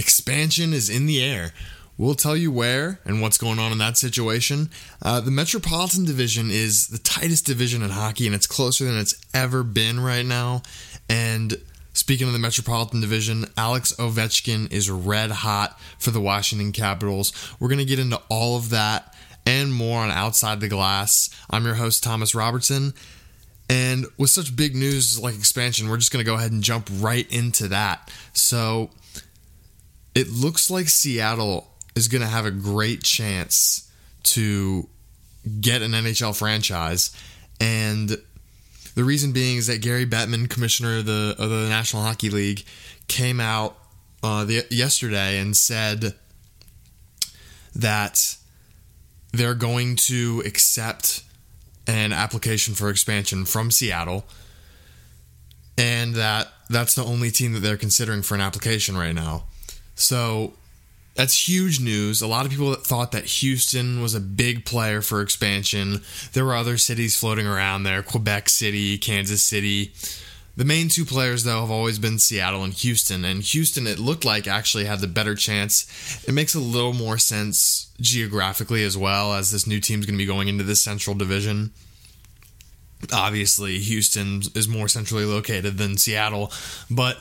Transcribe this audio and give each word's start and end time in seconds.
expansion 0.00 0.72
is 0.72 0.88
in 0.88 1.06
the 1.06 1.22
air. 1.22 1.52
We'll 1.98 2.14
tell 2.14 2.36
you 2.36 2.50
where 2.50 2.98
and 3.04 3.20
what's 3.20 3.36
going 3.36 3.58
on 3.58 3.70
in 3.72 3.78
that 3.78 3.98
situation. 3.98 4.70
Uh, 5.02 5.20
the 5.20 5.30
Metropolitan 5.30 6.06
Division 6.06 6.50
is 6.50 6.88
the 6.88 6.98
tightest 6.98 7.44
division 7.44 7.82
in 7.82 7.90
hockey, 7.90 8.24
and 8.24 8.34
it's 8.34 8.46
closer 8.46 8.86
than 8.86 8.96
it's 8.96 9.20
ever 9.34 9.62
been 9.62 10.00
right 10.00 10.24
now. 10.24 10.62
And 11.10 11.60
speaking 11.92 12.26
of 12.26 12.32
the 12.32 12.38
Metropolitan 12.38 13.02
Division, 13.02 13.44
Alex 13.58 13.92
Ovechkin 13.98 14.72
is 14.72 14.90
red 14.90 15.30
hot 15.30 15.78
for 15.98 16.10
the 16.10 16.22
Washington 16.22 16.72
Capitals. 16.72 17.34
We're 17.60 17.68
going 17.68 17.78
to 17.78 17.84
get 17.84 17.98
into 17.98 18.20
all 18.30 18.56
of 18.56 18.70
that 18.70 19.14
and 19.44 19.72
more 19.72 20.00
on 20.00 20.10
Outside 20.10 20.60
the 20.60 20.68
Glass. 20.68 21.28
I'm 21.50 21.66
your 21.66 21.74
host, 21.74 22.02
Thomas 22.02 22.34
Robertson. 22.34 22.94
And 23.68 24.06
with 24.16 24.30
such 24.30 24.56
big 24.56 24.74
news 24.74 25.20
like 25.20 25.34
expansion, 25.34 25.90
we're 25.90 25.98
just 25.98 26.10
going 26.10 26.24
to 26.24 26.28
go 26.28 26.36
ahead 26.36 26.50
and 26.50 26.62
jump 26.62 26.88
right 26.98 27.30
into 27.30 27.68
that. 27.68 28.10
So 28.32 28.90
it 30.14 30.28
looks 30.28 30.70
like 30.70 30.88
Seattle 30.88 31.68
is 31.94 32.08
going 32.08 32.22
to 32.22 32.28
have 32.28 32.46
a 32.46 32.50
great 32.50 33.02
chance 33.02 33.90
to 34.22 34.88
get 35.60 35.82
an 35.82 35.92
NHL 35.92 36.36
franchise. 36.36 37.16
And 37.60 38.16
the 38.94 39.04
reason 39.04 39.32
being 39.32 39.56
is 39.56 39.66
that 39.66 39.80
Gary 39.80 40.06
Bettman, 40.06 40.48
commissioner 40.48 40.98
of 40.98 41.06
the, 41.06 41.34
of 41.38 41.50
the 41.50 41.68
National 41.68 42.02
Hockey 42.02 42.30
League, 42.30 42.64
came 43.08 43.40
out 43.40 43.76
uh, 44.22 44.44
the, 44.44 44.66
yesterday 44.70 45.38
and 45.38 45.56
said 45.56 46.14
that 47.74 48.36
they're 49.32 49.54
going 49.54 49.96
to 49.96 50.42
accept 50.44 51.22
an 51.86 52.12
application 52.12 52.74
for 52.74 52.90
expansion 52.90 53.44
from 53.44 53.70
Seattle 53.70 54.24
and 55.80 56.14
that 56.14 56.48
that's 56.68 56.94
the 56.94 57.04
only 57.04 57.30
team 57.30 57.54
that 57.54 57.60
they're 57.60 57.76
considering 57.76 58.20
for 58.20 58.34
an 58.34 58.40
application 58.42 58.96
right 58.96 59.14
now. 59.14 59.44
So 60.00 60.54
that's 61.14 61.48
huge 61.48 61.80
news. 61.80 62.22
A 62.22 62.26
lot 62.26 62.46
of 62.46 62.50
people 62.50 62.72
thought 62.74 63.12
that 63.12 63.24
Houston 63.24 64.00
was 64.00 64.14
a 64.14 64.20
big 64.20 64.64
player 64.64 65.02
for 65.02 65.20
expansion. 65.20 66.02
There 66.32 66.44
were 66.44 66.54
other 66.54 66.78
cities 66.78 67.16
floating 67.16 67.46
around 67.46 67.82
there 67.82 68.02
Quebec 68.02 68.48
City, 68.48 68.96
Kansas 68.96 69.42
City. 69.42 69.92
The 70.56 70.64
main 70.64 70.88
two 70.88 71.04
players, 71.04 71.44
though, 71.44 71.60
have 71.60 71.70
always 71.70 71.98
been 71.98 72.18
Seattle 72.18 72.64
and 72.64 72.72
Houston. 72.72 73.24
And 73.24 73.42
Houston, 73.42 73.86
it 73.86 73.98
looked 73.98 74.24
like, 74.24 74.46
actually 74.46 74.84
had 74.84 75.00
the 75.00 75.06
better 75.06 75.34
chance. 75.34 76.24
It 76.26 76.32
makes 76.32 76.54
a 76.54 76.60
little 76.60 76.92
more 76.92 77.18
sense 77.18 77.90
geographically 78.00 78.84
as 78.84 78.96
well, 78.96 79.34
as 79.34 79.52
this 79.52 79.66
new 79.66 79.80
team's 79.80 80.06
going 80.06 80.18
to 80.18 80.22
be 80.22 80.26
going 80.26 80.48
into 80.48 80.64
the 80.64 80.76
Central 80.76 81.16
Division. 81.16 81.70
Obviously, 83.12 83.78
Houston 83.78 84.42
is 84.54 84.68
more 84.68 84.88
centrally 84.88 85.24
located 85.24 85.78
than 85.78 85.96
Seattle. 85.96 86.52
But 86.90 87.18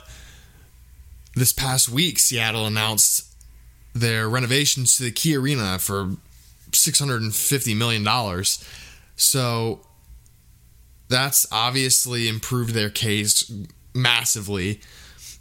this 1.36 1.52
past 1.52 1.90
week, 1.90 2.20
Seattle 2.20 2.66
announced 2.66 3.26
their 3.94 4.30
renovations 4.30 4.96
to 4.98 5.04
the 5.04 5.12
Key 5.12 5.36
Arena 5.36 5.80
for 5.80 6.16
$650 6.72 7.78
million. 7.78 8.44
So 9.16 9.82
that's 11.10 11.46
obviously 11.52 12.28
improved 12.28 12.74
their 12.74 12.90
case 12.90 13.52
massively. 13.94 14.80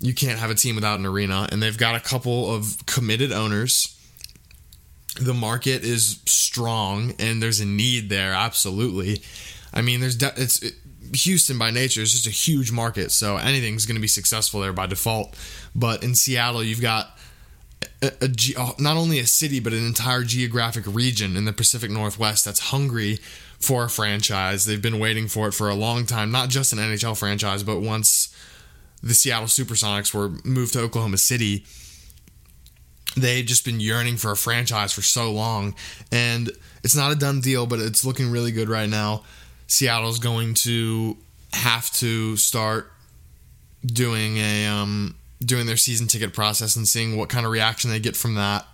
You 0.01 0.15
can't 0.15 0.39
have 0.39 0.51
a 0.51 0.55
team 0.55 0.75
without 0.75 0.99
an 0.99 1.07
arena, 1.07 1.49
and 1.51 1.63
they've 1.63 1.77
got 1.77 1.95
a 1.95 2.01
couple 2.01 2.55
of 2.55 2.87
committed 2.87 3.33
owners. 3.33 3.95
The 5.21 5.35
market 5.35 5.83
is 5.83 6.21
strong, 6.27 7.15
and 7.19 7.43
there's 7.43 7.61
a 7.61 7.67
need 7.67 8.09
there. 8.09 8.33
Absolutely. 8.33 9.23
I 9.73 9.83
mean, 9.83 10.01
there's 10.01 10.17
de- 10.17 10.33
it's 10.37 10.63
it, 10.63 10.75
Houston 11.15 11.59
by 11.59 11.71
nature 11.71 12.03
is 12.03 12.13
just 12.13 12.27
a 12.27 12.31
huge 12.31 12.73
market, 12.73 13.13
so 13.13 13.37
anything's 13.37 13.87
going 13.87 13.97
to 13.97 14.01
be 14.01 14.09
successful 14.09 14.61
there 14.61 14.73
by 14.73 14.87
default. 14.87 15.37
But 15.75 16.03
in 16.03 16.15
Seattle, 16.15 16.63
you've 16.63 16.81
got 16.81 17.19
a, 18.03 18.13
a, 18.21 18.73
not 18.79 18.97
only 18.97 19.19
a 19.19 19.27
city 19.27 19.61
but 19.61 19.73
an 19.73 19.85
entire 19.85 20.23
geographic 20.23 20.85
region 20.87 21.37
in 21.37 21.45
the 21.45 21.53
Pacific 21.53 21.91
Northwest 21.91 22.45
that's 22.45 22.61
hungry 22.61 23.19
for 23.61 23.85
a 23.85 23.91
franchise. 23.91 24.65
They've 24.65 24.81
been 24.81 24.99
waiting 24.99 25.29
for 25.29 25.49
it 25.49 25.53
for 25.53 25.69
a 25.69 25.75
long 25.75 26.07
time, 26.07 26.31
not 26.31 26.49
just 26.49 26.73
an 26.73 26.79
NHL 26.79 27.19
franchise, 27.19 27.63
but 27.63 27.81
once 27.81 28.35
the 29.03 29.15
Seattle 29.15 29.47
Supersonics 29.47 30.15
were 30.15 30.31
moved 30.45 30.73
to 30.75 30.81
Oklahoma 30.81 31.19
City, 31.19 31.65
they've 33.17 33.47
just 33.47 33.65
been 33.65 33.81
yearning 33.81 34.17
for 34.17 34.31
a 34.31 34.37
franchise 34.37 34.93
for 34.93 35.03
so 35.03 35.33
long. 35.33 35.75
And 36.13 36.51
it's 36.85 36.97
not 36.97 37.13
a 37.13 37.17
done 37.17 37.41
deal, 37.41 37.67
but 37.67 37.81
it's 37.81 38.05
looking 38.05 38.31
really 38.31 38.53
good 38.53 38.69
right 38.69 38.89
now. 38.89 39.25
Seattle's 39.69 40.19
going 40.19 40.55
to 40.55 41.17
have 41.53 41.91
to 41.93 42.37
start 42.37 42.91
doing 43.85 44.39
a 44.39 44.67
um, 44.67 45.15
doing 45.41 45.67
their 45.67 45.77
season 45.77 46.09
ticket 46.09 46.33
process 46.35 46.75
and 46.75 46.89
seeing 46.89 47.17
what 47.17 47.29
kind 47.29 47.47
of 47.47 47.53
reaction 47.53 47.91
they 47.91 48.01
get 48.01 48.17
from 48.17 48.35
that. 48.35 48.67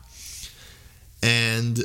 And 1.22 1.84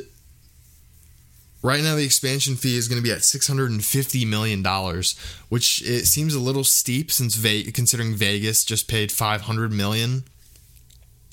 right 1.62 1.82
now 1.82 1.96
the 1.96 2.04
expansion 2.04 2.56
fee 2.56 2.76
is 2.76 2.88
going 2.88 3.00
to 3.00 3.06
be 3.06 3.12
at 3.12 3.24
650 3.24 4.24
million 4.24 4.62
dollars, 4.62 5.18
which 5.48 5.82
it 5.82 6.06
seems 6.06 6.34
a 6.34 6.40
little 6.40 6.64
steep 6.64 7.10
since 7.10 7.34
Ve- 7.34 7.70
considering 7.72 8.14
Vegas 8.14 8.64
just 8.64 8.88
paid 8.88 9.12
500 9.12 9.72
million 9.72 10.24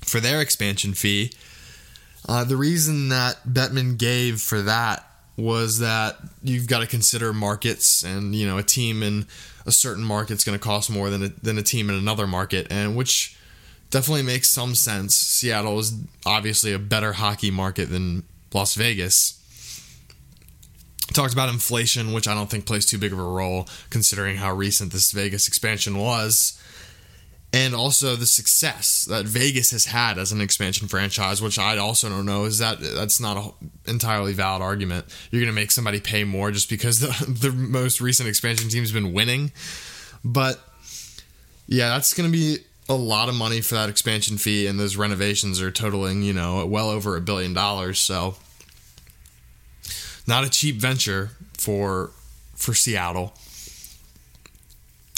for 0.04 0.20
their 0.20 0.42
expansion 0.42 0.94
fee. 0.94 1.32
Uh, 2.28 2.44
the 2.44 2.58
reason 2.58 3.10
that 3.10 3.38
Bettman 3.48 3.98
gave 3.98 4.42
for 4.42 4.62
that 4.62 5.06
was 5.38 5.80
that 5.80 6.18
you've 6.44 6.68
got 6.68 6.80
to 6.80 6.88
consider 6.88 7.32
markets 7.32 8.04
and 8.04 8.36
you 8.36 8.48
know 8.48 8.58
a 8.58 8.64
team 8.64 9.04
in 9.04 9.26
a 9.66 9.72
certain 9.72 10.04
market 10.04 10.34
is 10.34 10.44
going 10.44 10.58
to 10.58 10.64
cost 10.64 10.90
more 10.90 11.10
than 11.10 11.24
a, 11.24 11.28
than 11.28 11.58
a 11.58 11.64
team 11.64 11.90
in 11.90 11.96
another 11.96 12.26
market 12.26 12.66
and 12.72 12.96
which 12.96 13.38
definitely 13.90 14.24
makes 14.24 14.50
some 14.50 14.76
sense. 14.76 15.16
Seattle 15.16 15.80
is 15.80 15.94
obviously 16.26 16.74
a 16.74 16.80
better 16.80 17.14
hockey 17.14 17.52
market 17.52 17.90
than 17.90 18.24
Las 18.54 18.76
Vegas. 18.76 19.34
Talked 21.14 21.34
about 21.34 21.50
inflation, 21.50 22.12
which 22.12 22.28
I 22.28 22.34
don't 22.34 22.50
think 22.50 22.66
plays 22.66 22.86
too 22.86 22.98
big 22.98 23.14
of 23.14 23.20
a 23.20 23.24
role 23.24 23.68
considering 23.90 24.38
how 24.38 24.54
recent 24.54 24.92
this 24.92 25.12
Vegas 25.12 25.48
expansion 25.48 25.98
was. 25.98 26.57
And 27.58 27.74
also 27.74 28.16
the 28.16 28.28
success 28.28 29.06
that 29.06 29.26
Vegas 29.26 29.72
has 29.72 29.86
had 29.86 30.20
as 30.20 30.32
an 30.32 30.42
expansion 30.42 30.88
franchise, 30.88 31.42
which 31.42 31.58
I 31.58 31.78
also 31.78 32.08
don't 32.08 32.28
know 32.28 32.46
is 32.46 32.60
that 32.60 32.80
that's 32.80 33.20
not 33.20 33.36
an 33.36 33.72
entirely 33.88 34.34
valid 34.34 34.62
argument. 34.62 35.08
You're 35.32 35.42
going 35.42 35.52
to 35.52 35.60
make 35.60 35.72
somebody 35.72 36.00
pay 36.00 36.24
more 36.24 36.52
just 36.52 36.70
because 36.70 37.00
the, 37.00 37.26
the 37.50 37.52
most 37.52 38.00
recent 38.00 38.30
expansion 38.30 38.70
team's 38.70 38.92
been 38.92 39.12
winning. 39.12 39.52
But 40.24 40.60
yeah, 41.66 41.90
that's 41.90 42.14
going 42.14 42.32
to 42.32 42.38
be 42.38 42.60
a 42.88 42.94
lot 42.94 43.28
of 43.28 43.34
money 43.34 43.62
for 43.62 43.74
that 43.74 43.90
expansion 43.90 44.38
fee, 44.38 44.68
and 44.68 44.80
those 44.80 44.96
renovations 44.96 45.60
are 45.60 45.72
totaling, 45.72 46.22
you 46.22 46.34
know, 46.34 46.64
well 46.68 46.92
over 46.92 47.18
a 47.18 47.22
billion 47.22 47.56
dollars. 47.56 47.98
So, 48.00 48.36
not 50.28 50.46
a 50.46 50.50
cheap 50.50 50.76
venture 50.76 51.32
for 51.58 52.12
for 52.56 52.76
Seattle, 52.76 53.34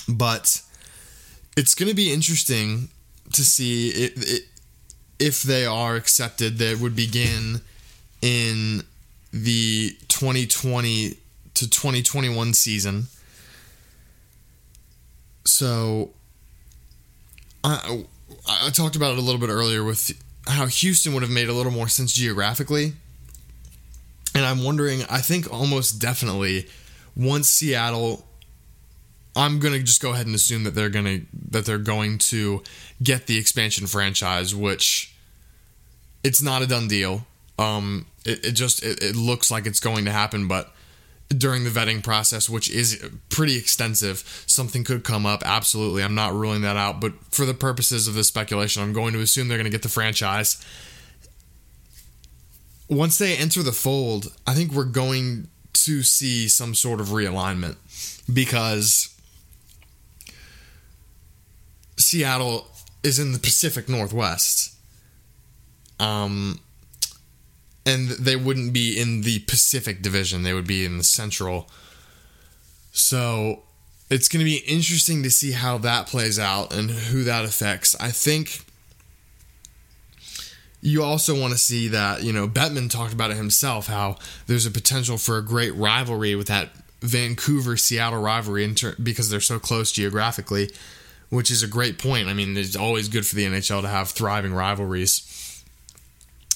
but 0.08 0.62
it's 1.60 1.76
going 1.76 1.90
to 1.90 1.96
be 1.96 2.14
interesting 2.14 2.88
to 3.34 3.44
see 3.44 3.90
it, 3.90 4.14
it, 4.16 4.44
if 5.20 5.44
they 5.44 5.66
are 5.66 5.98
accepted. 5.98 6.58
That 6.58 6.80
would 6.80 6.96
begin 6.96 7.60
in 8.22 8.84
the 9.34 9.90
2020 10.08 11.18
to 11.56 11.70
2021 11.70 12.54
season. 12.54 13.08
So 15.46 16.12
I, 17.62 18.06
I 18.48 18.70
talked 18.70 18.96
about 18.96 19.12
it 19.12 19.18
a 19.18 19.22
little 19.22 19.42
bit 19.42 19.50
earlier 19.50 19.84
with 19.84 20.14
how 20.48 20.66
Houston 20.68 21.14
would 21.14 21.24
have 21.24 21.32
made 21.32 21.50
a 21.50 21.54
little 21.54 21.74
more 21.74 21.90
sense 21.90 22.14
geographically. 22.14 22.94
And 24.34 24.46
I'm 24.46 24.64
wondering, 24.64 25.02
I 25.10 25.20
think 25.20 25.52
almost 25.52 26.00
definitely 26.00 26.68
once 27.18 27.50
Seattle 27.50 28.26
I'm 29.40 29.60
to 29.74 29.80
just 29.80 30.02
go 30.02 30.12
ahead 30.12 30.26
and 30.26 30.36
assume 30.36 30.64
that 30.66 30.76
they're 30.76 30.90
to 31.06 31.26
that 31.52 31.66
they're 31.66 31.78
going 31.78 32.18
to 32.18 32.64
get 33.02 33.28
the 33.28 33.38
expansion 33.38 33.88
franchise 33.88 34.54
which 34.54 35.16
it's 36.24 36.42
not 36.42 36.62
a 36.62 36.68
done 36.68 36.88
deal. 36.88 37.26
Um 37.58 38.06
it, 38.26 38.46
it 38.46 38.52
just 38.52 38.84
it, 38.84 39.02
it 39.04 39.16
looks 39.16 39.50
like 39.50 39.66
it's 39.66 39.80
going 39.80 40.06
to 40.06 40.12
happen 40.12 40.48
but 40.48 40.74
during 41.30 41.64
the 41.64 41.70
vetting 41.70 42.04
process, 42.04 42.50
which 42.50 42.70
is 42.70 43.04
pretty 43.30 43.56
extensive. 43.56 44.44
Something 44.48 44.84
could 44.84 45.04
come 45.04 45.26
up. 45.26 45.44
Absolutely. 45.46 46.04
I'm 46.04 46.16
not 46.16 46.34
ruling 46.34 46.62
that 46.62 46.76
out. 46.76 47.00
But 47.00 47.14
for 47.30 47.46
the 47.46 47.54
purposes 47.54 48.08
of 48.08 48.16
this 48.16 48.28
speculation, 48.28 48.82
I'm 48.82 48.94
going 48.94 49.14
to 49.14 49.20
assume 49.20 49.48
they're 49.48 49.58
going 49.58 49.66
to 49.66 49.72
get 49.72 49.84
the 49.84 49.90
franchise. 49.90 50.64
Once 52.90 53.20
they 53.20 53.38
enter 53.38 53.62
the 53.62 53.72
fold, 53.72 54.34
I 54.48 54.56
think 54.56 54.72
we're 54.72 54.86
going 54.86 55.50
to 55.74 56.02
see 56.02 56.48
some 56.48 56.74
sort 56.74 57.00
of 57.00 57.10
realignment 57.10 57.76
because 58.32 59.16
Seattle 62.00 62.68
is 63.04 63.20
in 63.20 63.34
the 63.34 63.40
Pacific 63.40 63.88
Northwest. 63.88 64.76
Um, 66.00 66.60
and 67.86 68.10
they 68.10 68.36
wouldn't 68.36 68.74
be 68.74 69.00
in 69.00 69.22
the 69.22 69.40
Pacific 69.40 70.02
Division, 70.02 70.44
they 70.44 70.54
would 70.54 70.68
be 70.68 70.86
in 70.86 70.98
the 70.98 71.04
Central. 71.04 71.70
So 72.92 73.64
it's 74.10 74.28
going 74.28 74.40
to 74.40 74.46
be 74.46 74.58
interesting 74.68 75.24
to 75.24 75.30
see 75.30 75.52
how 75.52 75.78
that 75.80 76.08
plays 76.08 76.40
out 76.40 76.74
and 76.74 76.90
who 76.90 77.24
that 77.24 77.46
affects. 77.46 77.96
I 78.00 78.10
think 78.10 78.66
you 80.82 81.04
also 81.04 81.40
want 81.40 81.54
to 81.54 81.60
see 81.60 81.88
that, 81.90 82.24
you 82.24 82.32
know, 82.32 82.48
Bettman 82.48 82.90
talked 82.90 83.14
about 83.14 83.32
it 83.32 83.38
himself, 83.38 83.88
how 83.88 84.16
there's 84.48 84.66
a 84.66 84.72
potential 84.72 85.18
for 85.18 85.38
a 85.38 85.44
great 85.44 85.76
rivalry 85.76 86.36
with 86.36 86.48
that 86.48 86.70
Vancouver 87.02 87.78
Seattle 87.78 88.22
rivalry 88.22 88.74
ter- 88.74 88.96
because 89.02 89.30
they're 89.30 89.40
so 89.40 89.60
close 89.60 89.92
geographically, 89.92 90.70
which 91.30 91.52
is 91.52 91.64
a 91.64 91.68
great 91.68 91.98
point. 91.98 92.28
I 92.28 92.34
mean, 92.34 92.58
it's 92.58 92.76
always 92.76 93.10
good 93.10 93.26
for 93.26 93.36
the 93.36 93.46
NHL 93.46 93.82
to 93.82 93.88
have 93.88 94.10
thriving 94.10 94.54
rivalries. 94.54 95.26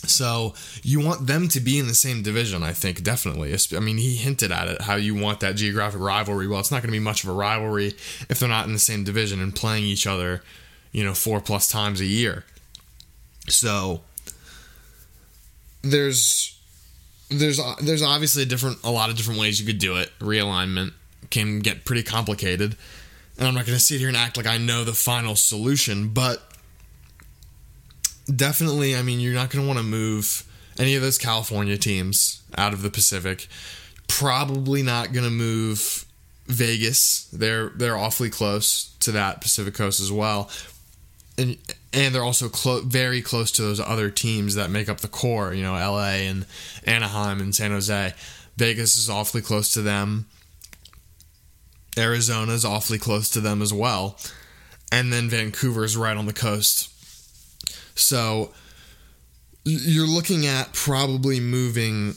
So 0.06 0.54
you 0.81 1.00
want 1.00 1.28
them 1.28 1.48
to 1.50 1.62
be 1.62 1.80
in 1.80 1.88
the 1.88 1.96
same 1.96 2.24
division, 2.24 2.62
I 2.62 2.74
think, 2.74 3.04
definitely. 3.04 3.56
I 3.75 3.80
mean, 3.80 3.98
he 3.98 4.16
hinted 4.16 4.52
at 4.52 4.68
it, 4.68 4.81
how 4.81 4.96
you 4.96 5.16
want 5.16 5.40
that 5.40 5.56
geographic 5.56 6.02
rivalry. 6.02 6.48
Well, 6.48 6.60
it's 6.60 6.72
not 6.72 6.81
going 6.81 6.90
to 6.90 7.00
be 7.00 7.00
much 7.00 7.24
of 7.24 7.30
a 7.30 7.34
rivalry 7.34 7.94
if 8.30 8.40
they're 8.40 8.50
not 8.50 8.66
in 8.68 8.74
the 8.74 8.80
same 8.80 9.04
division 9.04 9.40
and 9.40 9.56
playing 9.56 9.86
each 9.86 10.06
other, 10.06 10.44
you 10.92 11.04
know, 11.04 11.14
four 11.14 11.40
plus 11.40 11.70
times 11.70 12.02
a 12.02 12.06
year. 12.06 12.44
So 13.48 14.02
there's 15.81 16.58
there's 17.30 17.60
there's 17.81 18.02
obviously 18.02 18.44
a 18.44 18.46
different 18.46 18.78
a 18.84 18.92
lot 18.92 19.10
of 19.10 19.18
different 19.18 19.40
ways 19.40 19.60
you 19.60 19.66
could 19.66 19.80
do 19.80 19.98
it. 19.98 20.12
Realignment 20.20 20.94
can 21.30 21.60
get 21.60 21.86
pretty 21.86 22.04
complicated, 22.04 22.75
and 23.38 23.48
I'm 23.48 23.54
not 23.54 23.66
going 23.66 23.78
to 23.78 23.84
sit 23.84 24.00
here 24.00 24.08
and 24.08 24.18
act 24.18 24.38
like 24.38 24.48
I 24.48 24.58
know 24.58 24.84
the 24.84 24.94
final 24.94 25.36
solution, 25.36 26.10
but 26.10 26.42
definitely, 28.34 28.96
I 28.96 29.02
mean, 29.02 29.20
you're 29.20 29.34
not 29.34 29.50
going 29.50 29.64
to 29.64 29.68
want 29.68 29.80
to 29.80 29.86
move 29.86 30.44
any 30.78 30.96
of 30.96 31.02
those 31.02 31.18
California 31.18 31.78
teams 31.78 32.42
out 32.58 32.74
of 32.74 32.82
the 32.82 32.90
Pacific. 32.90 33.48
Probably 34.08 34.84
not 34.84 35.14
going 35.14 35.26
to 35.26 35.32
move 35.32 36.06
Vegas. 36.48 37.28
They're 37.32 37.70
they're 37.70 37.98
awfully 37.98 38.30
close 38.30 38.96
to 39.00 39.12
that 39.14 39.42
Pacific 39.42 39.74
Coast 39.74 40.00
as 40.00 40.12
well, 40.12 40.50
and 41.38 41.58
and 41.94 42.14
they're 42.14 42.24
also 42.24 42.50
clo- 42.50 42.82
very 42.82 43.22
close 43.22 43.52
to 43.52 43.62
those 43.62 43.80
other 43.80 44.10
teams 44.10 44.56
that 44.56 44.70
make 44.70 44.90
up 44.90 45.00
the 45.00 45.08
core. 45.08 45.54
You 45.54 45.64
know, 45.64 45.76
L.A. 45.76 46.28
and 46.28 46.46
Anaheim 46.86 47.40
and 47.40 47.56
San 47.56 47.72
Jose. 47.72 48.14
Vegas 48.56 48.98
is 48.98 49.10
awfully 49.10 49.42
close 49.42 49.74
to 49.74 49.82
them. 49.82 50.28
Arizona 51.98 52.54
is 52.54 52.66
awfully 52.66 52.98
close 52.98 53.30
to 53.31 53.40
them 53.40 53.62
as 53.62 53.74
well, 53.74 54.18
and 54.92 55.13
then 55.13 55.30
Vancouver 55.30 55.84
is 55.84 55.95
right 55.95 56.18
on 56.18 56.25
the 56.25 56.34
coast. 56.34 56.90
So 57.98 58.51
you're 59.63 60.07
looking 60.07 60.45
at 60.45 60.74
probably 60.74 61.40
moving 61.40 62.16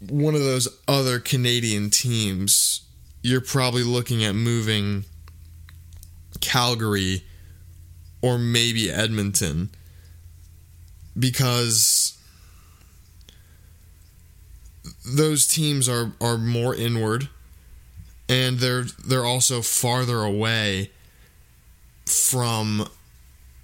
one 0.00 0.34
of 0.34 0.42
those 0.42 0.68
other 0.88 1.18
Canadian 1.18 1.90
teams. 1.90 2.82
You're 3.22 3.40
probably 3.40 3.82
looking 3.82 4.24
at 4.24 4.34
moving 4.34 5.04
Calgary 6.40 7.24
or 8.20 8.38
maybe 8.38 8.90
Edmonton 8.90 9.70
because 11.18 12.18
those 15.06 15.46
teams 15.46 15.88
are 15.88 16.12
are 16.20 16.38
more 16.38 16.74
inward 16.74 17.28
and 18.34 18.58
they're 18.58 18.82
they're 18.82 19.24
also 19.24 19.62
farther 19.62 20.22
away 20.22 20.90
from 22.04 22.88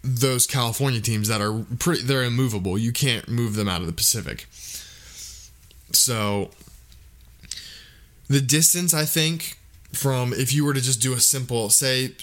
those 0.02 0.46
California 0.46 1.00
teams 1.00 1.28
that 1.28 1.40
are 1.40 1.64
pretty 1.78 2.02
they're 2.02 2.22
immovable. 2.22 2.78
You 2.78 2.92
can't 2.92 3.28
move 3.28 3.56
them 3.56 3.68
out 3.68 3.80
of 3.80 3.88
the 3.88 3.92
Pacific. 3.92 4.46
So 5.92 6.50
the 8.28 8.40
distance 8.40 8.94
I 8.94 9.04
think 9.04 9.58
from 9.92 10.32
if 10.32 10.54
you 10.54 10.64
were 10.64 10.74
to 10.74 10.80
just 10.80 11.02
do 11.02 11.12
a 11.14 11.20
simple 11.20 11.68
say 11.68 12.14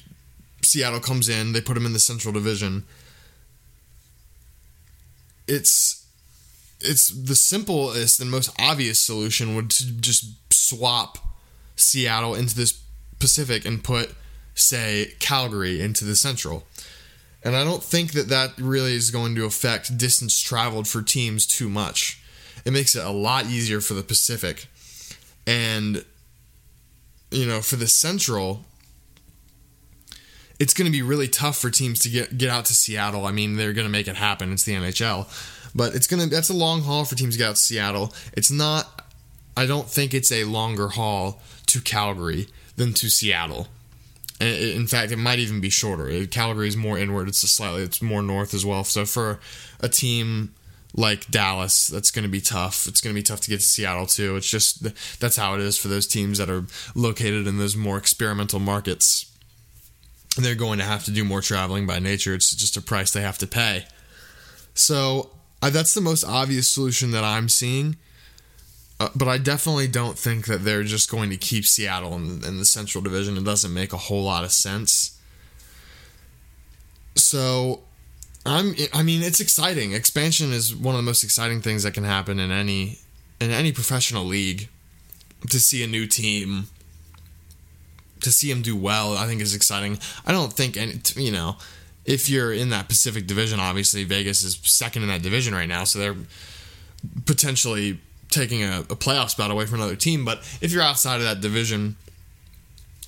Seattle 0.64 1.02
comes 1.02 1.28
in, 1.28 1.52
they 1.52 1.62
put 1.62 1.74
them 1.74 1.86
in 1.86 1.94
the 1.94 2.00
Central 2.00 2.34
Division. 2.34 2.86
It's 5.48 6.06
it's 6.80 7.10
the 7.10 7.36
simplest 7.36 8.22
and 8.22 8.32
most 8.32 8.50
obvious 8.58 9.00
solution 9.00 9.56
would 9.56 9.70
to 9.72 9.92
just 10.00 10.54
swap 10.54 11.27
Seattle 11.78 12.36
into 12.36 12.56
this 12.56 12.82
Pacific 13.20 13.66
and 13.66 13.84
put 13.84 14.14
say 14.54 15.14
Calgary 15.20 15.82
into 15.82 16.06
the 16.06 16.16
Central. 16.16 16.66
And 17.44 17.56
I 17.56 17.64
don't 17.64 17.84
think 17.84 18.12
that 18.14 18.30
that 18.30 18.58
really 18.58 18.94
is 18.94 19.12
going 19.12 19.36
to 19.36 19.46
affect 19.46 19.98
distance 19.98 20.40
traveled 20.42 20.88
for 20.88 21.02
teams 21.02 21.46
too 21.46 21.70
much. 21.70 22.22
It 22.66 22.72
makes 22.72 22.96
it 22.96 23.06
a 23.06 23.12
lot 23.12 23.46
easier 23.46 23.80
for 23.80 23.94
the 23.94 24.04
Pacific. 24.04 24.68
And 25.46 26.04
you 27.32 27.46
know, 27.46 27.62
for 27.62 27.76
the 27.76 27.88
Central, 27.88 28.66
it's 30.60 30.74
going 30.74 30.86
to 30.86 30.92
be 30.92 31.02
really 31.02 31.28
tough 31.28 31.58
for 31.58 31.70
teams 31.70 32.00
to 32.02 32.10
get 32.10 32.38
get 32.38 32.50
out 32.50 32.66
to 32.66 32.74
Seattle. 32.74 33.26
I 33.26 33.32
mean, 33.32 33.56
they're 33.56 33.74
going 33.74 33.88
to 33.88 33.92
make 33.92 34.08
it 34.08 34.16
happen. 34.16 34.52
It's 34.52 34.64
the 34.64 34.74
NHL, 34.74 35.28
but 35.76 35.96
it's 35.96 36.08
going 36.08 36.24
to 36.24 36.30
that's 36.30 36.50
a 36.50 36.54
long 36.54 36.82
haul 36.82 37.06
for 37.06 37.16
teams 37.16 37.36
to 37.36 37.40
get 37.40 37.50
out 37.50 37.56
to 37.56 37.62
Seattle. 37.62 38.14
It's 38.34 38.52
not. 38.52 38.97
I 39.58 39.66
don't 39.66 39.90
think 39.90 40.14
it's 40.14 40.32
a 40.32 40.46
longer 40.46 40.90
haul 40.90 41.42
to 41.66 41.82
Calgary 41.82 42.48
than 42.78 42.94
to 42.94 43.10
Seattle. 43.10 43.68
In 44.40 44.88
fact, 44.88 45.12
it 45.12 45.18
might 45.18 45.40
even 45.40 45.60
be 45.60 45.70
shorter. 45.70 46.26
Calgary 46.28 46.68
is 46.68 46.78
more 46.78 46.98
inward. 46.98 47.28
It's 47.28 47.40
slightly. 47.40 47.82
It's 47.82 48.02
more 48.02 48.22
north 48.22 48.54
as 48.54 48.66
well. 48.66 48.84
So 48.84 49.04
for 49.04 49.40
a 49.80 49.90
team 49.90 50.54
like 50.94 51.30
Dallas, 51.30 51.88
that's 51.88 52.12
going 52.12 52.24
to 52.24 52.30
be 52.30 52.40
tough. 52.40 52.88
It's 52.88 53.02
going 53.02 53.16
to 53.16 53.20
be 53.20 53.24
tough 53.24 53.42
to 53.42 53.50
get 53.50 53.62
to 53.62 53.66
Seattle 53.66 54.06
too. 54.06 54.36
It's 54.36 54.50
just 54.50 55.20
that's 55.20 55.38
how 55.38 55.56
it 55.56 55.62
is 55.62 55.78
for 55.78 55.88
those 55.88 56.08
teams 56.08 56.38
that 56.38 56.50
are 56.50 56.66
located 56.94 57.48
in 57.48 57.58
those 57.58 57.76
more 57.76 57.98
experimental 57.98 58.60
markets 58.60 59.26
they're 60.38 60.56
going 60.56 60.78
to 60.78 60.86
have 60.86 61.04
to 61.06 61.12
do 61.12 61.24
more 61.24 61.42
traveling 61.42 61.88
by 61.88 62.00
nature. 62.00 62.34
It's 62.36 62.56
just 62.56 62.78
a 62.78 62.82
price 62.82 63.12
they 63.12 63.22
have 63.22 63.40
to 63.40 63.48
pay. 63.48 63.86
So 64.76 65.32
that's 65.62 65.96
the 65.96 66.02
most 66.02 66.24
obvious 66.24 66.72
solution 66.72 67.12
that 67.12 67.24
I'm 67.24 67.50
seeing. 67.50 67.96
Uh, 69.00 69.10
but 69.16 69.28
I 69.28 69.38
definitely 69.38 69.88
don't 69.88 70.18
think 70.18 70.48
that 70.48 70.64
they're 70.64 70.84
just 70.84 71.10
going 71.10 71.30
to 71.30 71.38
keep 71.38 71.66
Seattle 71.66 72.16
in, 72.16 72.44
in 72.44 72.58
the 72.58 72.66
Central 72.66 73.04
Division. 73.04 73.38
It 73.38 73.44
doesn't 73.44 73.74
make 73.74 73.94
a 73.94 73.98
whole 73.98 74.24
lot 74.24 74.44
of 74.44 74.52
sense. 74.52 75.20
So 77.16 77.82
I'm 78.46 78.76
I 78.94 79.04
mean 79.04 79.22
it's 79.22 79.40
exciting. 79.40 79.94
Expansion 79.94 80.52
is 80.52 80.76
one 80.76 80.96
of 80.96 81.00
the 81.00 81.06
most 81.06 81.24
exciting 81.24 81.62
things 81.62 81.84
that 81.84 81.94
can 81.94 82.06
happen 82.06 82.40
in 82.40 82.52
any 82.52 83.00
in 83.40 83.52
any 83.52 83.72
professional 83.72 84.24
league 84.24 84.70
to 85.50 85.60
see 85.60 85.84
a 85.84 85.88
new 85.88 86.08
team 86.08 86.68
to 88.22 88.32
see 88.32 88.50
him 88.50 88.62
do 88.62 88.76
well, 88.76 89.16
I 89.16 89.28
think 89.28 89.42
is 89.42 89.54
exciting. 89.54 90.00
I 90.26 90.32
don't 90.32 90.52
think 90.52 90.76
any, 90.76 91.00
you 91.16 91.32
know, 91.32 91.58
if 92.06 92.30
you're 92.30 92.54
in 92.54 92.70
that 92.70 92.88
Pacific 92.88 93.28
Division, 93.28 93.60
obviously 93.60 94.04
Vegas 94.06 94.44
is 94.44 94.60
second 94.64 95.04
in 95.04 95.10
that 95.10 95.22
division 95.22 95.54
right 95.54 95.68
now, 95.68 95.84
so 95.84 96.00
they're 96.00 96.16
potentially 97.26 98.00
taking 98.30 98.64
a, 98.64 98.82
a 98.82 98.96
playoff 98.96 99.30
spot 99.30 99.52
away 99.52 99.66
from 99.66 99.80
another 99.80 99.96
team. 99.96 100.26
But 100.26 100.40
if 100.62 100.72
you're 100.72 100.84
outside 100.84 101.18
of 101.18 101.24
that 101.24 101.42
division, 101.42 101.96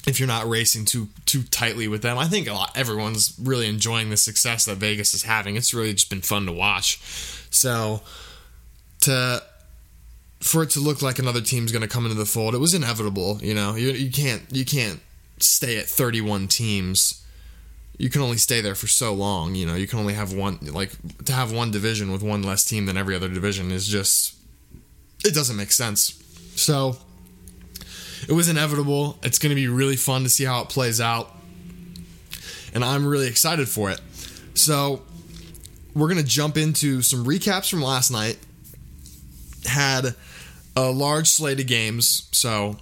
if 0.08 0.20
you're 0.20 0.28
not 0.28 0.48
racing 0.48 0.86
too 0.86 1.10
too 1.26 1.44
tightly 1.44 1.88
with 1.88 2.02
them, 2.02 2.18
I 2.18 2.26
think 2.26 2.48
a 2.48 2.54
lot 2.54 2.76
everyone's 2.76 3.38
really 3.42 3.68
enjoying 3.68 4.10
the 4.10 4.18
success 4.18 4.66
that 4.66 4.78
Vegas 4.78 5.14
is 5.14 5.24
having. 5.24 5.56
It's 5.56 5.74
really 5.74 5.94
just 5.94 6.10
been 6.10 6.22
fun 6.22 6.46
to 6.46 6.52
watch. 6.52 7.00
So 7.52 8.02
to 9.02 9.44
for 10.40 10.64
it 10.64 10.70
to 10.72 10.80
look 10.80 11.02
like 11.02 11.20
another 11.20 11.42
team's 11.42 11.72
going 11.72 11.82
to 11.82 11.88
come 11.88 12.06
into 12.06 12.18
the 12.18 12.26
fold, 12.26 12.56
it 12.56 12.60
was 12.60 12.74
inevitable. 12.74 13.40
You 13.42 13.54
know, 13.54 13.76
you, 13.76 13.92
you 13.92 14.12
can't 14.12 14.44
you 14.52 14.66
can't 14.66 15.02
stay 15.38 15.78
at 15.78 15.86
31 15.86 16.48
teams. 16.48 17.26
You 17.98 18.10
can 18.10 18.22
only 18.22 18.38
stay 18.38 18.62
there 18.62 18.76
for 18.76 18.88
so 18.88 19.14
long. 19.14 19.56
You 19.56 19.66
know, 19.66 19.76
you 19.76 19.86
can 19.86 20.00
only 20.00 20.14
have 20.14 20.32
one 20.34 20.60
like 20.62 20.92
to 21.26 21.34
have 21.34 21.52
one 21.52 21.72
division 21.72 22.12
with 22.12 22.24
one 22.24 22.42
less 22.42 22.64
team 22.64 22.86
than 22.86 22.98
every 22.98 23.16
other 23.16 23.28
division 23.28 23.72
is 23.72 23.88
just 23.88 24.38
it 25.26 25.34
doesn't 25.34 25.56
make 25.56 25.72
sense. 25.72 26.22
So 26.56 26.98
it 28.28 28.34
was 28.34 28.50
inevitable. 28.50 29.18
It's 29.24 29.40
going 29.40 29.52
to 29.52 29.56
be 29.56 29.68
really 29.68 29.96
fun 29.96 30.24
to 30.24 30.30
see 30.30 30.44
how 30.44 30.62
it 30.62 30.70
plays 30.70 31.00
out, 31.00 31.34
and 32.74 32.84
I'm 32.84 33.06
really 33.06 33.28
excited 33.28 33.70
for 33.70 33.90
it. 33.90 34.02
So 34.54 35.02
we're 35.94 36.08
going 36.08 36.22
to 36.22 36.28
jump 36.28 36.58
into 36.58 37.02
some 37.02 37.26
recaps 37.26 37.70
from 37.70 37.82
last 37.82 38.12
night. 38.12 38.38
Had 39.66 40.16
a 40.76 40.90
large 40.92 41.28
slate 41.28 41.60
of 41.60 41.68
games, 41.68 42.28
so 42.32 42.78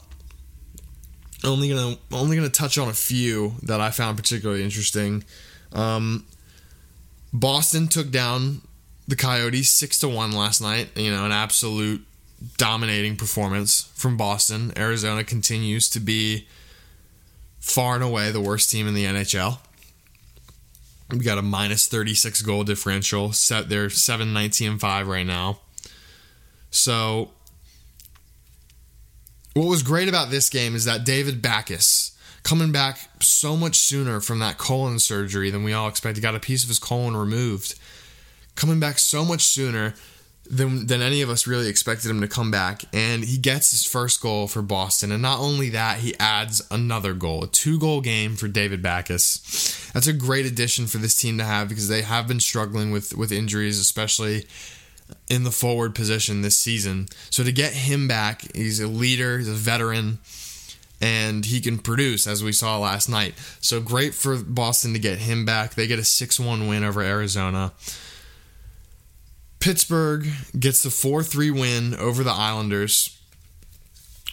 only 1.44 1.70
gonna 1.70 1.98
only 2.12 2.36
gonna 2.36 2.50
touch 2.50 2.78
on 2.78 2.88
a 2.88 2.94
few 2.94 3.56
that 3.64 3.82
I 3.82 3.92
found 3.92 4.18
particularly 4.18 4.64
interesting. 4.64 5.24
Um, 5.72 6.26
Boston 7.34 7.88
took 7.88 8.12
down 8.12 8.62
the 9.08 9.16
Coyotes 9.16 9.70
six 9.70 10.00
to 10.00 10.10
one 10.10 10.32
last 10.32 10.62
night. 10.62 10.90
You 10.96 11.12
know, 11.12 11.26
an 11.26 11.32
absolute 11.32 12.06
dominating 12.58 13.16
performance 13.16 13.92
from 13.96 14.18
Boston. 14.18 14.72
Arizona 14.78 15.24
continues 15.24 15.90
to 15.90 16.00
be 16.00 16.48
far 17.60 17.96
and 17.96 18.04
away 18.04 18.32
the 18.32 18.42
worst 18.42 18.72
team 18.72 18.88
in 18.88 18.94
the 18.94 19.06
NHL. 19.06 19.60
We 21.10 21.20
got 21.20 21.38
a 21.38 21.42
minus 21.42 21.88
36 21.88 22.42
goal 22.42 22.64
differential. 22.64 23.32
Set 23.32 23.70
they're 23.70 23.90
7 23.90 24.34
19 24.34 24.72
and 24.72 24.82
5 24.82 25.08
right 25.08 25.26
now. 25.26 25.60
So 26.70 27.32
what 29.54 29.68
was 29.68 29.84
great 29.84 30.10
about 30.10 30.30
this 30.30 30.50
game 30.50 30.76
is 30.76 30.86
that 30.86 31.06
David 31.06 31.42
Backes 31.42 32.18
coming 32.44 32.72
back 32.72 33.00
so 33.20 33.58
much 33.58 33.78
sooner 33.78 34.20
from 34.22 34.40
that 34.40 34.58
colon 34.58 35.00
surgery 35.00 35.50
than 35.50 35.64
we 35.64 35.74
all 35.74 35.88
expected, 35.88 36.22
got 36.22 36.36
a 36.36 36.40
piece 36.40 36.64
of 36.64 36.70
his 36.70 36.80
colon 36.80 37.16
removed, 37.16 37.76
coming 38.56 38.80
back 38.80 39.00
so 39.00 39.26
much 39.26 39.44
sooner 39.44 39.96
than 40.50 40.88
than 40.88 41.02
any 41.02 41.22
of 41.22 41.30
us 41.30 41.48
really 41.48 41.68
expected 41.68 42.10
him 42.10 42.22
to 42.22 42.28
come 42.28 42.52
back. 42.52 42.84
And 42.94 43.24
he 43.24 43.38
gets 43.38 43.72
his 43.72 43.86
first 43.86 44.22
goal 44.22 44.48
for 44.48 44.62
Boston. 44.62 45.12
And 45.12 45.22
not 45.22 45.40
only 45.40 45.70
that, 45.70 46.00
he 46.00 46.16
adds 46.20 46.66
another 46.72 47.14
goal, 47.14 47.44
a 47.44 47.48
two 47.48 47.80
goal 47.80 48.02
game 48.02 48.36
for 48.36 48.48
David 48.48 48.82
Backes 48.82 49.92
That's 49.94 50.08
a 50.08 50.14
great 50.14 50.46
addition 50.46 50.88
for 50.88 50.98
this 50.98 51.16
team 51.16 51.38
to 51.38 51.44
have 51.44 51.70
because 51.70 51.88
they 51.88 52.02
have 52.02 52.28
been 52.28 52.40
struggling 52.40 52.92
with 52.92 53.16
with 53.16 53.32
injuries, 53.32 53.80
especially 53.80 54.46
in 55.30 55.44
the 55.44 55.52
forward 55.52 55.96
position 55.96 56.42
this 56.42 56.58
season. 56.58 57.08
So 57.30 57.44
to 57.44 57.52
get 57.52 57.74
him 57.74 58.08
back, 58.08 58.44
he's 58.56 58.80
a 58.80 58.88
leader, 58.88 59.38
he's 59.38 59.48
a 59.48 59.54
veteran, 59.54 60.20
and 61.02 61.46
he 61.46 61.62
can 61.62 61.78
produce 61.78 62.28
as 62.28 62.44
we 62.44 62.52
saw 62.52 62.80
last 62.80 63.10
night. 63.10 63.36
So 63.62 63.80
great 63.80 64.14
for 64.14 64.38
Boston 64.38 64.94
to 64.94 65.00
get 65.00 65.20
him 65.20 65.46
back. 65.46 65.76
They 65.76 65.88
get 65.88 66.00
a 66.00 66.04
6-1 66.04 66.68
win 66.68 66.84
over 66.84 67.02
Arizona. 67.02 67.72
Pittsburgh 69.68 70.26
gets 70.58 70.82
the 70.82 70.88
4-3 70.88 71.52
win 71.52 71.94
over 71.96 72.24
the 72.24 72.32
Islanders. 72.32 73.20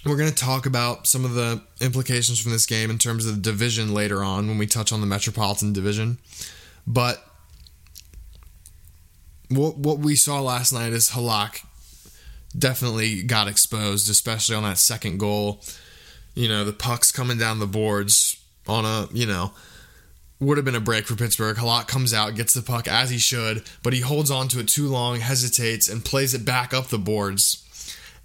We're 0.06 0.16
going 0.16 0.30
to 0.30 0.34
talk 0.34 0.64
about 0.64 1.08
some 1.08 1.24
of 1.24 1.34
the 1.34 1.60
implications 1.80 2.38
from 2.38 2.52
this 2.52 2.66
game 2.66 2.88
in 2.88 2.98
terms 2.98 3.26
of 3.26 3.34
the 3.34 3.40
division 3.40 3.92
later 3.92 4.22
on 4.22 4.46
when 4.46 4.58
we 4.58 4.68
touch 4.68 4.92
on 4.92 5.00
the 5.00 5.08
Metropolitan 5.08 5.72
Division. 5.72 6.18
But 6.86 7.26
what 9.48 9.76
what 9.76 9.98
we 9.98 10.14
saw 10.14 10.40
last 10.40 10.72
night 10.72 10.92
is 10.92 11.10
Halak 11.10 11.66
definitely 12.56 13.24
got 13.24 13.48
exposed, 13.48 14.08
especially 14.08 14.54
on 14.54 14.62
that 14.62 14.78
second 14.78 15.18
goal. 15.18 15.64
You 16.36 16.46
know, 16.46 16.64
the 16.64 16.72
puck's 16.72 17.10
coming 17.10 17.38
down 17.38 17.58
the 17.58 17.66
boards 17.66 18.40
on 18.68 18.84
a, 18.84 19.08
you 19.12 19.26
know, 19.26 19.50
would 20.44 20.56
have 20.56 20.64
been 20.64 20.74
a 20.74 20.80
break 20.80 21.06
for 21.06 21.16
Pittsburgh. 21.16 21.56
Halak 21.56 21.88
comes 21.88 22.14
out, 22.14 22.34
gets 22.34 22.54
the 22.54 22.62
puck 22.62 22.86
as 22.86 23.10
he 23.10 23.18
should, 23.18 23.64
but 23.82 23.92
he 23.92 24.00
holds 24.00 24.30
on 24.30 24.48
to 24.48 24.60
it 24.60 24.68
too 24.68 24.88
long, 24.88 25.20
hesitates, 25.20 25.88
and 25.88 26.04
plays 26.04 26.34
it 26.34 26.44
back 26.44 26.72
up 26.72 26.88
the 26.88 26.98
boards 26.98 27.60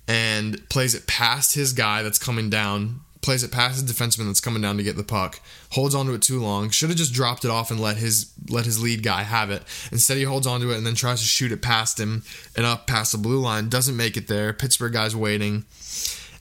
and 0.08 0.68
plays 0.70 0.96
it 0.96 1.08
past 1.08 1.56
his 1.56 1.74
guy 1.74 2.04
that's 2.04 2.20
coming 2.20 2.50
down 2.50 3.02
plays 3.22 3.44
it 3.44 3.52
past 3.52 3.86
the 3.86 3.94
defenseman 3.94 4.28
that's 4.28 4.42
coming 4.42 4.62
down 4.62 4.78
to 4.78 4.84
get 4.84 4.96
the 4.96 5.04
puck, 5.04 5.42
holds 5.72 5.94
onto 5.94 6.14
it 6.14 6.22
too 6.22 6.40
long. 6.40 6.70
Should 6.70 6.90
have 6.90 6.98
just 6.98 7.14
dropped 7.14 7.46
it 7.46 7.52
off 7.52 7.72
and 7.72 7.80
let 7.80 7.98
his 7.98 8.32
let 8.50 8.66
his 8.66 8.82
lead 8.82 9.04
guy 9.04 9.24
have 9.24 9.52
it. 9.52 9.64
Instead, 9.92 10.18
he 10.18 10.24
holds 10.24 10.48
onto 10.48 10.72
it 10.72 10.78
and 10.78 10.86
then 10.86 10.96
tries 10.96 11.20
to 11.20 11.28
shoot 11.28 11.52
it 11.52 11.62
past 11.62 12.00
him 12.00 12.24
and 12.56 12.66
up 12.66 12.88
past 12.88 13.12
the 13.12 13.18
blue 13.18 13.40
line. 13.40 13.70
Doesn't 13.70 13.98
make 13.98 14.18
it 14.18 14.28
there. 14.28 14.54
Pittsburgh 14.54 14.94
guy's 14.94 15.16
waiting, 15.16 15.66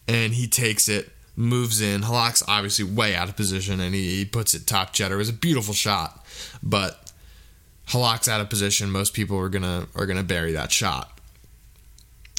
and 0.06 0.35
he 0.35 0.47
takes 0.47 0.88
it, 0.88 1.11
moves 1.38 1.80
in. 1.80 2.02
Halak's 2.02 2.42
obviously 2.49 2.85
way 2.85 3.14
out 3.14 3.28
of 3.28 3.37
position, 3.37 3.80
and 3.80 3.95
he, 3.95 4.16
he 4.16 4.25
puts 4.25 4.54
it 4.54 4.66
top 4.66 4.92
cheddar. 4.92 5.14
It 5.14 5.18
was 5.18 5.28
a 5.28 5.35
beautiful 5.35 5.73
shot, 5.73 6.26
but 6.62 7.12
Halak's 7.88 8.28
out 8.28 8.40
of 8.40 8.50
position. 8.50 8.90
Most 8.90 9.14
people 9.14 9.38
are 9.38 9.49
gonna 9.49 9.87
are 9.95 10.04
gonna 10.04 10.25
bury 10.25 10.52
that 10.52 10.73
shot. 10.73 11.18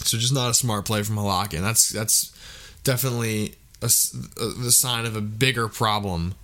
So 0.03 0.17
just 0.17 0.33
not 0.33 0.49
a 0.49 0.53
smart 0.53 0.85
play 0.85 1.01
from 1.03 1.15
Halak, 1.15 1.53
and 1.53 1.63
that's 1.63 1.89
that's 1.89 2.35
definitely 2.83 3.55
a, 3.81 3.85
a, 3.85 4.45
the 4.45 4.71
sign 4.71 5.05
of 5.05 5.15
a 5.15 5.21
bigger 5.21 5.69
problem 5.69 6.35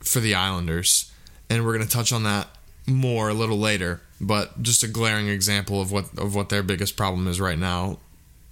for 0.00 0.20
the 0.20 0.34
Islanders, 0.34 1.12
and 1.50 1.66
we're 1.66 1.76
to 1.78 1.88
touch 1.88 2.12
on 2.12 2.22
that 2.22 2.48
more 2.86 3.28
a 3.28 3.34
little 3.34 3.58
later. 3.58 4.00
But 4.20 4.62
just 4.62 4.82
a 4.82 4.88
glaring 4.88 5.28
example 5.28 5.80
of 5.80 5.90
what 5.90 6.16
of 6.16 6.36
what 6.36 6.50
their 6.50 6.62
biggest 6.62 6.96
problem 6.96 7.26
is 7.26 7.40
right 7.40 7.58
now. 7.58 7.98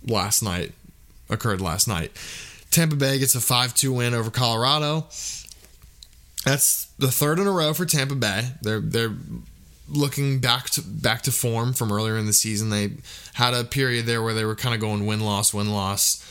Last 0.05 0.43
night 0.43 0.73
occurred 1.29 1.61
last 1.61 1.89
night. 1.89 2.13
Tampa 2.71 2.97
Bay 2.97 3.19
gets 3.19 3.35
a 3.35 3.39
5-2 3.39 3.95
win 3.95 4.15
over 4.15 4.31
Colorado. 4.31 5.07
That's 6.45 6.87
the 6.99 7.11
third 7.11 7.39
in 7.39 7.47
a 7.47 7.51
row 7.51 7.75
for 7.75 7.87
Tampa 7.87 8.15
Bay. 8.15 8.51
They're 8.63 8.81
they're 8.81 9.15
looking 9.89 10.41
back 10.41 10.69
to 10.71 10.83
back 10.83 11.23
to 11.23 11.33
form 11.33 11.73
from 11.73 11.93
earlier 11.93 12.17
in 12.17 12.27
the 12.27 12.33
season. 12.33 12.71
They 12.71 12.93
had 13.35 13.55
a 13.55 13.65
period 13.65 14.07
there 14.07 14.23
where 14.23 14.35
they 14.35 14.45
were 14.45 14.55
kind 14.55 14.75
of 14.75 14.81
going 14.81 15.07
win 15.07 15.21
loss 15.21 15.53
win 15.53 15.71
loss 15.73 16.25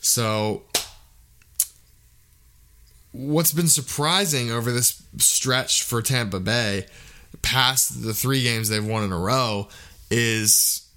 so, 0.00 0.62
what's 3.12 3.52
been 3.52 3.68
surprising 3.68 4.50
over 4.50 4.72
this 4.72 5.02
stretch 5.18 5.82
for 5.82 6.02
Tampa 6.02 6.40
Bay, 6.40 6.86
past 7.42 8.02
the 8.02 8.14
three 8.14 8.42
games 8.42 8.68
they've 8.68 8.84
won 8.84 9.04
in 9.04 9.12
a 9.12 9.18
row, 9.18 9.68
is 10.10 10.87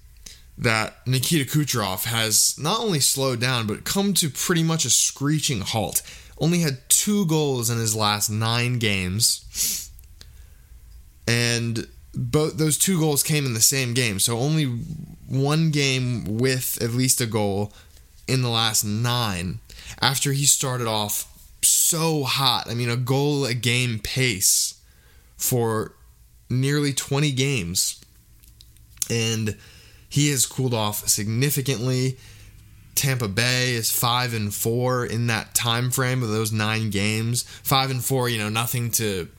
that 0.58 1.06
Nikita 1.06 1.44
Kucherov 1.44 2.04
has 2.04 2.56
not 2.58 2.80
only 2.80 3.00
slowed 3.00 3.40
down, 3.40 3.66
but 3.66 3.84
come 3.84 4.14
to 4.14 4.28
pretty 4.28 4.62
much 4.62 4.84
a 4.84 4.90
screeching 4.90 5.60
halt. 5.60 6.02
Only 6.38 6.60
had 6.60 6.88
two 6.88 7.26
goals 7.26 7.70
in 7.70 7.78
his 7.78 7.94
last 7.94 8.28
nine 8.28 8.78
games. 8.78 9.90
And 11.26 11.86
both 12.14 12.58
those 12.58 12.76
two 12.76 12.98
goals 12.98 13.22
came 13.22 13.46
in 13.46 13.54
the 13.54 13.60
same 13.60 13.94
game. 13.94 14.18
So 14.18 14.38
only 14.38 14.64
one 15.28 15.70
game 15.70 16.24
with 16.38 16.80
at 16.82 16.90
least 16.90 17.20
a 17.20 17.26
goal 17.26 17.72
in 18.28 18.42
the 18.42 18.48
last 18.48 18.84
nine 18.84 19.60
after 20.00 20.32
he 20.32 20.44
started 20.44 20.86
off 20.86 21.28
so 21.62 22.24
hot. 22.24 22.68
I 22.68 22.74
mean, 22.74 22.90
a 22.90 22.96
goal 22.96 23.44
a 23.44 23.54
game 23.54 23.98
pace 23.98 24.80
for 25.36 25.94
nearly 26.50 26.92
20 26.92 27.32
games. 27.32 28.00
And 29.10 29.56
he 30.12 30.28
has 30.28 30.44
cooled 30.44 30.74
off 30.74 31.08
significantly. 31.08 32.18
Tampa 32.94 33.28
Bay 33.28 33.72
is 33.72 33.90
5 33.90 34.34
and 34.34 34.52
4 34.52 35.06
in 35.06 35.26
that 35.28 35.54
time 35.54 35.90
frame 35.90 36.22
of 36.22 36.28
those 36.28 36.52
9 36.52 36.90
games. 36.90 37.44
5 37.44 37.90
and 37.92 38.04
4, 38.04 38.28
you 38.28 38.36
know, 38.36 38.50
nothing 38.50 38.90
to 38.90 39.30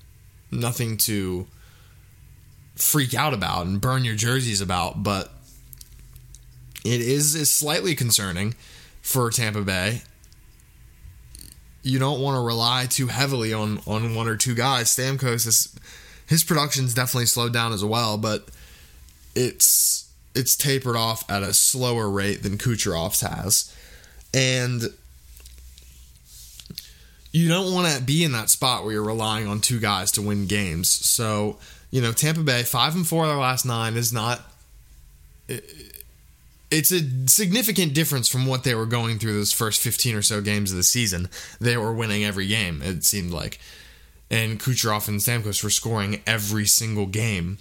nothing 0.50 0.98
to 0.98 1.46
freak 2.74 3.14
out 3.14 3.36
about 3.36 3.68
and 3.68 3.80
burn 3.82 4.04
your 4.04 4.16
jerseys 4.16 4.62
about, 4.62 5.04
but 5.04 5.32
it 6.84 7.02
is, 7.02 7.36
is 7.36 7.52
slightly 7.52 7.94
concerning 7.94 8.56
for 9.04 9.30
Tampa 9.30 9.62
Bay. 9.62 10.02
You 11.84 12.00
don't 12.00 12.20
want 12.20 12.36
to 12.36 12.42
rely 12.42 12.88
too 12.90 13.08
heavily 13.10 13.54
on 13.54 13.80
on 13.86 14.16
one 14.16 14.28
or 14.28 14.38
two 14.38 14.56
guys. 14.56 14.88
Stamkos 14.88 15.46
is 15.46 15.76
his 16.26 16.44
production's 16.44 16.96
definitely 16.96 17.28
slowed 17.28 17.54
down 17.54 17.74
as 17.74 17.86
well, 17.86 18.18
but 18.18 18.50
it's 19.36 20.03
it's 20.36 20.56
tapered 20.56 20.96
off 20.96 21.30
at 21.30 21.44
a 21.44 21.54
slower 21.54 22.10
rate 22.10 22.44
than 22.44 22.58
Kucherov's 22.58 23.22
has. 23.22 23.76
And 24.34 24.84
you 27.32 27.50
don't 27.50 27.74
want 27.74 27.96
to 27.96 28.02
be 28.02 28.24
in 28.24 28.32
that 28.32 28.50
spot 28.50 28.84
where 28.84 28.94
you're 28.94 29.04
relying 29.04 29.48
on 29.48 29.60
two 29.60 29.80
guys 29.80 30.12
to 30.14 30.22
win 30.22 30.48
games. 30.48 30.90
So, 30.90 31.58
you 31.92 32.02
know, 32.02 32.12
Tampa 32.12 32.42
Bay, 32.42 32.64
five 32.64 32.96
and 32.96 33.06
four 33.06 33.24
of 33.24 33.30
their 33.30 33.38
last 33.38 33.66
nine 33.66 33.96
is 33.96 34.14
not 34.14 34.42
it's 36.74 36.92
a 36.92 37.30
significant 37.30 37.94
difference 37.94 38.28
from 38.28 38.48
what 38.48 38.64
they 38.64 38.74
were 38.74 38.88
going 38.88 39.20
through 39.20 39.34
those 39.34 39.52
first 39.52 39.82
15 39.82 40.16
or 40.16 40.22
so 40.24 40.42
games 40.42 40.72
of 40.72 40.78
the 40.78 40.84
season. 40.84 41.30
They 41.62 41.78
were 41.78 41.94
winning 41.94 42.26
every 42.26 42.48
game, 42.48 42.82
it 42.82 43.04
seemed 43.04 43.32
like. 43.32 43.60
And 44.32 44.60
Kucherov 44.60 45.08
and 45.08 45.20
Stamkos 45.20 45.64
were 45.64 45.70
scoring 45.70 46.24
every 46.26 46.66
single 46.66 47.06
game. 47.06 47.60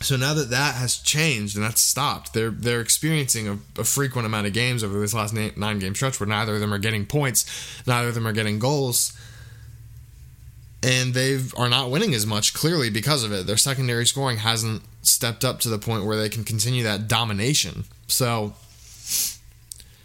So 0.00 0.16
now 0.16 0.34
that 0.34 0.50
that 0.50 0.74
has 0.74 0.98
changed 0.98 1.56
and 1.56 1.64
that's 1.64 1.80
stopped, 1.80 2.34
they're 2.34 2.50
they're 2.50 2.80
experiencing 2.80 3.48
a, 3.48 3.58
a 3.80 3.84
frequent 3.84 4.26
amount 4.26 4.46
of 4.46 4.52
games 4.52 4.84
over 4.84 4.98
this 4.98 5.14
last 5.14 5.32
nine 5.32 5.78
game 5.78 5.94
stretch 5.94 6.20
where 6.20 6.26
neither 6.26 6.54
of 6.54 6.60
them 6.60 6.74
are 6.74 6.78
getting 6.78 7.06
points, 7.06 7.46
neither 7.86 8.08
of 8.08 8.14
them 8.14 8.26
are 8.26 8.32
getting 8.32 8.58
goals, 8.58 9.16
and 10.82 11.14
they 11.14 11.40
are 11.56 11.68
not 11.68 11.90
winning 11.90 12.12
as 12.12 12.26
much 12.26 12.52
clearly 12.52 12.90
because 12.90 13.24
of 13.24 13.32
it. 13.32 13.46
Their 13.46 13.56
secondary 13.56 14.04
scoring 14.04 14.38
hasn't 14.38 14.82
stepped 15.02 15.44
up 15.44 15.60
to 15.60 15.68
the 15.68 15.78
point 15.78 16.04
where 16.04 16.16
they 16.16 16.28
can 16.28 16.44
continue 16.44 16.82
that 16.82 17.08
domination. 17.08 17.84
So 18.06 18.54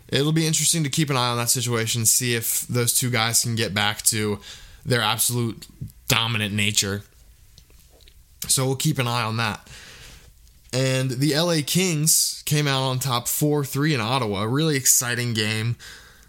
it'll 0.08 0.32
be 0.32 0.48
interesting 0.48 0.84
to 0.84 0.90
keep 0.90 1.10
an 1.10 1.18
eye 1.18 1.30
on 1.30 1.38
that 1.38 1.50
situation, 1.50 2.06
see 2.06 2.36
if 2.36 2.62
those 2.68 2.98
two 2.98 3.10
guys 3.10 3.42
can 3.42 3.56
get 3.56 3.74
back 3.74 4.02
to 4.04 4.40
their 4.86 5.02
absolute 5.02 5.68
dominant 6.08 6.54
nature. 6.54 7.04
So 8.50 8.66
we'll 8.66 8.76
keep 8.76 9.00
an 9.00 9.08
eye 9.08 9.24
on 9.24 9.38
that. 9.38 9.68
And 10.72 11.12
the 11.12 11.36
LA 11.36 11.58
Kings 11.66 12.44
came 12.46 12.68
out 12.68 12.84
on 12.84 13.00
top 13.00 13.28
4 13.28 13.66
3 13.66 13.96
in 13.96 14.02
Ottawa. 14.02 14.44
Really 14.44 14.76
exciting 14.76 15.34
game. 15.34 15.78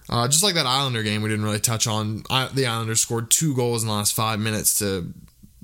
Uh, 0.09 0.27
just 0.27 0.43
like 0.43 0.55
that 0.55 0.67
Islander 0.67 1.03
game, 1.03 1.23
we 1.23 1.29
didn't 1.29 1.45
really 1.45 1.61
touch 1.61 1.87
on. 1.87 2.25
I, 2.31 2.49
the 2.53 2.67
Islanders 2.67 3.01
scored 3.01 3.31
two 3.31 3.55
goals 3.55 3.83
in 3.83 3.89
the 3.89 3.95
last 3.95 4.15
five 4.15 4.41
minutes 4.41 4.79
to 4.81 5.13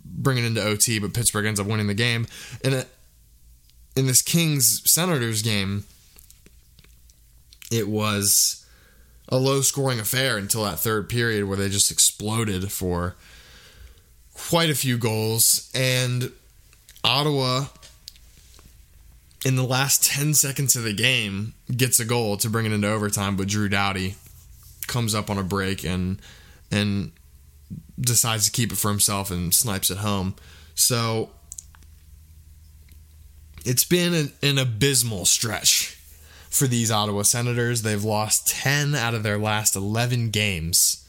bring 0.04 0.38
it 0.38 0.44
into 0.44 0.62
OT, 0.62 0.98
but 0.98 1.14
Pittsburgh 1.14 1.46
ends 1.46 1.58
up 1.58 1.66
winning 1.66 1.88
the 1.88 1.94
game. 1.94 2.26
And 2.62 2.75
it, 2.75 2.88
in 3.96 4.06
this 4.06 4.22
Kings 4.22 4.88
Senators 4.88 5.42
game, 5.42 5.84
it 7.72 7.88
was 7.88 8.64
a 9.28 9.36
low 9.36 9.62
scoring 9.62 9.98
affair 9.98 10.36
until 10.36 10.62
that 10.64 10.78
third 10.78 11.08
period 11.08 11.46
where 11.46 11.56
they 11.56 11.68
just 11.68 11.90
exploded 11.90 12.70
for 12.70 13.16
quite 14.34 14.70
a 14.70 14.75
few 14.75 14.98
goals. 14.98 15.70
And 15.75 16.30
Ottawa, 17.06 17.66
in 19.44 19.54
the 19.54 19.62
last 19.62 20.04
10 20.04 20.34
seconds 20.34 20.75
of 20.75 20.82
the 20.82 20.92
game, 20.92 21.54
gets 21.75 22.00
a 22.00 22.04
goal 22.04 22.36
to 22.38 22.50
bring 22.50 22.66
it 22.66 22.72
into 22.72 22.90
overtime, 22.90 23.36
but 23.36 23.46
Drew 23.46 23.68
Doughty 23.68 24.16
comes 24.88 25.14
up 25.14 25.30
on 25.30 25.38
a 25.38 25.42
break 25.42 25.84
and 25.84 26.20
and 26.70 27.12
decides 27.98 28.44
to 28.46 28.50
keep 28.50 28.72
it 28.72 28.76
for 28.76 28.90
himself 28.90 29.30
and 29.30 29.54
snipes 29.54 29.90
it 29.90 29.98
home. 29.98 30.34
So 30.75 31.30
it's 33.64 33.84
been 33.84 34.12
an, 34.12 34.32
an 34.42 34.58
abysmal 34.58 35.25
stretch 35.25 35.96
for 36.50 36.66
these 36.66 36.90
Ottawa 36.90 37.22
Senators. 37.22 37.82
They've 37.82 38.02
lost 38.02 38.48
10 38.48 38.94
out 38.94 39.14
of 39.14 39.22
their 39.22 39.38
last 39.38 39.76
11 39.76 40.30
games. 40.30 41.08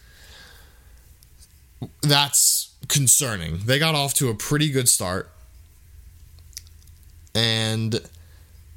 That's 2.02 2.76
concerning. 2.88 3.60
They 3.66 3.80
got 3.80 3.96
off 3.96 4.14
to 4.16 4.30
a 4.30 4.36
pretty 4.36 4.70
good 4.70 4.90
start, 4.90 5.30
and 7.38 8.02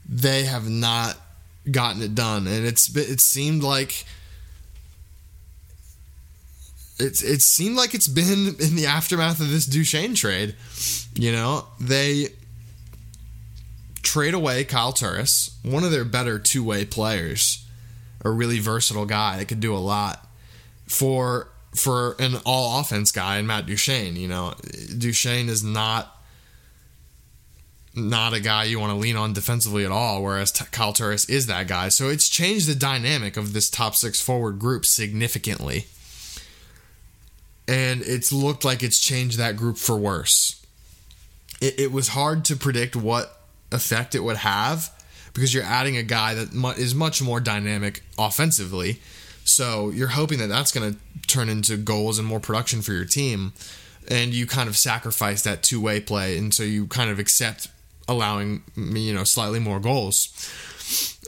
they 0.06 0.44
have 0.44 0.68
not 0.68 1.16
gotten 1.70 2.02
it 2.02 2.14
done. 2.14 2.46
And 2.46 2.66
it's 2.66 2.94
it 2.94 3.20
seemed 3.20 3.62
like 3.62 4.04
it's 6.98 7.22
it 7.22 7.40
seemed 7.40 7.76
like 7.76 7.94
it's 7.94 8.06
been 8.06 8.54
in 8.60 8.76
the 8.76 8.86
aftermath 8.86 9.40
of 9.40 9.50
this 9.50 9.64
Duchene 9.64 10.14
trade. 10.14 10.54
You 11.14 11.32
know, 11.32 11.66
they 11.80 12.28
trade 14.02 14.34
away 14.34 14.64
Kyle 14.64 14.92
Turris, 14.92 15.58
one 15.62 15.82
of 15.82 15.90
their 15.90 16.04
better 16.04 16.38
two 16.38 16.62
way 16.62 16.84
players, 16.84 17.64
a 18.22 18.30
really 18.30 18.58
versatile 18.58 19.06
guy 19.06 19.38
that 19.38 19.46
could 19.46 19.60
do 19.60 19.74
a 19.74 19.78
lot 19.78 20.28
for 20.86 21.48
for 21.74 22.14
an 22.18 22.34
all 22.44 22.80
offense 22.80 23.10
guy 23.10 23.38
and 23.38 23.46
Matt 23.46 23.64
Duchene. 23.64 24.16
You 24.16 24.28
know, 24.28 24.54
Duchene 24.98 25.48
is 25.48 25.64
not 25.64 26.19
not 28.08 28.32
a 28.32 28.40
guy 28.40 28.64
you 28.64 28.80
want 28.80 28.92
to 28.92 28.98
lean 28.98 29.16
on 29.16 29.32
defensively 29.32 29.84
at 29.84 29.92
all, 29.92 30.22
whereas 30.22 30.52
Kyle 30.52 30.92
Turris 30.92 31.28
is 31.28 31.46
that 31.46 31.68
guy. 31.68 31.88
So 31.88 32.08
it's 32.08 32.28
changed 32.28 32.68
the 32.68 32.74
dynamic 32.74 33.36
of 33.36 33.52
this 33.52 33.68
top 33.68 33.94
six 33.94 34.20
forward 34.20 34.58
group 34.58 34.86
significantly. 34.86 35.86
And 37.68 38.02
it's 38.02 38.32
looked 38.32 38.64
like 38.64 38.82
it's 38.82 38.98
changed 38.98 39.38
that 39.38 39.56
group 39.56 39.76
for 39.76 39.96
worse. 39.96 40.64
It, 41.60 41.78
it 41.78 41.92
was 41.92 42.08
hard 42.08 42.44
to 42.46 42.56
predict 42.56 42.96
what 42.96 43.40
effect 43.70 44.14
it 44.14 44.24
would 44.24 44.38
have 44.38 44.90
because 45.32 45.54
you're 45.54 45.62
adding 45.62 45.96
a 45.96 46.02
guy 46.02 46.34
that 46.34 46.52
is 46.78 46.94
much 46.94 47.22
more 47.22 47.40
dynamic 47.40 48.02
offensively. 48.18 49.00
So 49.44 49.90
you're 49.90 50.08
hoping 50.08 50.38
that 50.38 50.48
that's 50.48 50.72
going 50.72 50.94
to 50.94 50.98
turn 51.26 51.48
into 51.48 51.76
goals 51.76 52.18
and 52.18 52.26
more 52.26 52.40
production 52.40 52.82
for 52.82 52.92
your 52.92 53.04
team. 53.04 53.52
And 54.08 54.32
you 54.34 54.46
kind 54.46 54.68
of 54.68 54.76
sacrifice 54.76 55.42
that 55.42 55.62
two 55.62 55.80
way 55.80 56.00
play. 56.00 56.36
And 56.36 56.52
so 56.52 56.62
you 56.62 56.86
kind 56.86 57.10
of 57.10 57.18
accept 57.18 57.68
allowing 58.10 58.62
you 58.76 59.14
know 59.14 59.24
slightly 59.24 59.60
more 59.60 59.80
goals. 59.80 60.28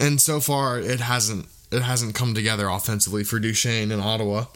And 0.01 0.21
so 0.21 0.41
far, 0.41 0.79
it 0.79 1.01
hasn't 1.01 1.47
it 1.71 1.83
hasn't 1.83 2.15
come 2.15 2.35
together 2.35 2.69
offensively 2.69 3.25
for 3.25 3.39
Duchene 3.39 3.91
in 3.91 4.01
Ottawa. 4.01 4.47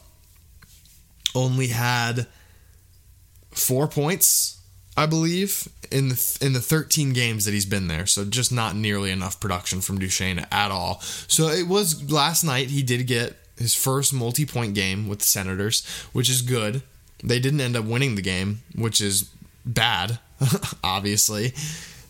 Only 1.35 1.69
had 1.69 2.27
four 3.53 3.87
points, 3.87 4.61
I 4.97 5.07
believe, 5.07 5.69
in 5.91 6.09
the 6.09 6.39
in 6.41 6.53
the 6.53 6.61
13 6.61 7.13
games 7.13 7.45
that 7.45 7.55
he's 7.55 7.65
been 7.65 7.89
there. 7.89 8.07
So 8.07 8.25
just 8.25 8.53
not 8.53 8.75
nearly 8.75 9.11
enough 9.11 9.41
production 9.41 9.81
from 9.81 9.99
Duchene 9.99 10.45
at 10.51 10.71
all. 10.71 11.01
So 11.29 11.49
it 11.49 11.69
was 11.69 12.11
last 12.11 12.43
night 12.43 12.69
he 12.71 12.83
did 12.83 13.07
get 13.07 13.37
his 13.57 13.75
first 13.75 14.13
multi-point 14.13 14.75
game 14.75 15.09
with 15.09 15.21
the 15.21 15.25
Senators, 15.25 15.87
which 16.13 16.29
is 16.29 16.43
good. 16.43 16.83
They 17.25 17.39
didn't 17.39 17.61
end 17.61 17.77
up 17.77 17.85
winning 17.87 18.17
the 18.17 18.23
game, 18.23 18.61
which 18.75 19.01
is 19.01 19.31
bad, 19.65 20.19
obviously. 20.85 21.55